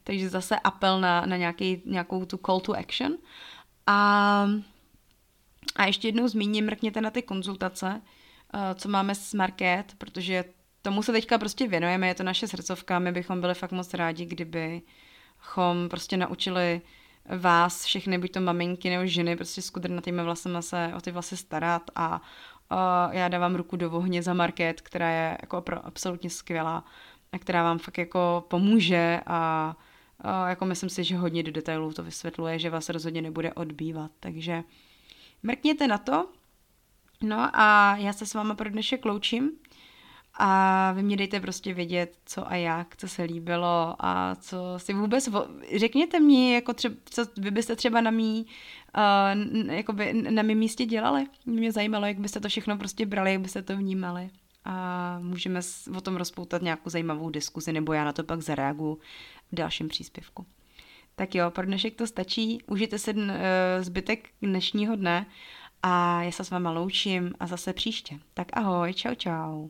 [0.03, 3.17] Takže zase apel na, na nějaký, nějakou tu call to action.
[3.87, 4.47] A,
[5.75, 8.01] a ještě jednou zmíním, mrkněte na ty konzultace,
[8.53, 10.45] uh, co máme s Market, protože
[10.81, 14.25] tomu se teďka prostě věnujeme, je to naše srdcovka, my bychom byli fakt moc rádi,
[14.25, 16.81] kdybychom prostě naučili
[17.29, 21.37] vás, všechny, buď to maminky nebo ženy, prostě s kudrnatými vlasama se o ty vlasy
[21.37, 22.21] starat a
[22.71, 26.85] uh, já dávám ruku do ohně za market, která je jako absolutně skvělá
[27.31, 29.75] a která vám fakt jako pomůže a
[30.25, 34.11] uh, jako myslím si, že hodně do detailů to vysvětluje, že vás rozhodně nebude odbývat,
[34.19, 34.63] takže
[35.43, 36.29] mrkněte na to.
[37.21, 39.51] No a já se s váma pro dnešek loučím.
[40.39, 44.93] A vy mě dejte prostě vědět, co a jak, co se líbilo a co si
[44.93, 45.27] vůbec...
[45.27, 45.45] Vo...
[45.75, 48.45] Řekněte mi, jako třeba, co vy byste třeba na mý,
[48.97, 51.25] uh, jakoby na mém místě dělali.
[51.45, 54.29] Mě zajímalo, jak byste to všechno prostě brali, jak byste to vnímali.
[54.65, 55.59] A můžeme
[55.97, 58.99] o tom rozpoutat nějakou zajímavou diskuzi, nebo já na to pak zareaguju
[59.51, 60.45] v dalším příspěvku.
[61.15, 62.63] Tak jo, pro dnešek to stačí.
[62.67, 63.23] Užijte si uh,
[63.81, 65.25] zbytek dnešního dne
[65.83, 68.19] a já se s váma loučím a zase příště.
[68.33, 69.69] Tak ahoj, čau čau.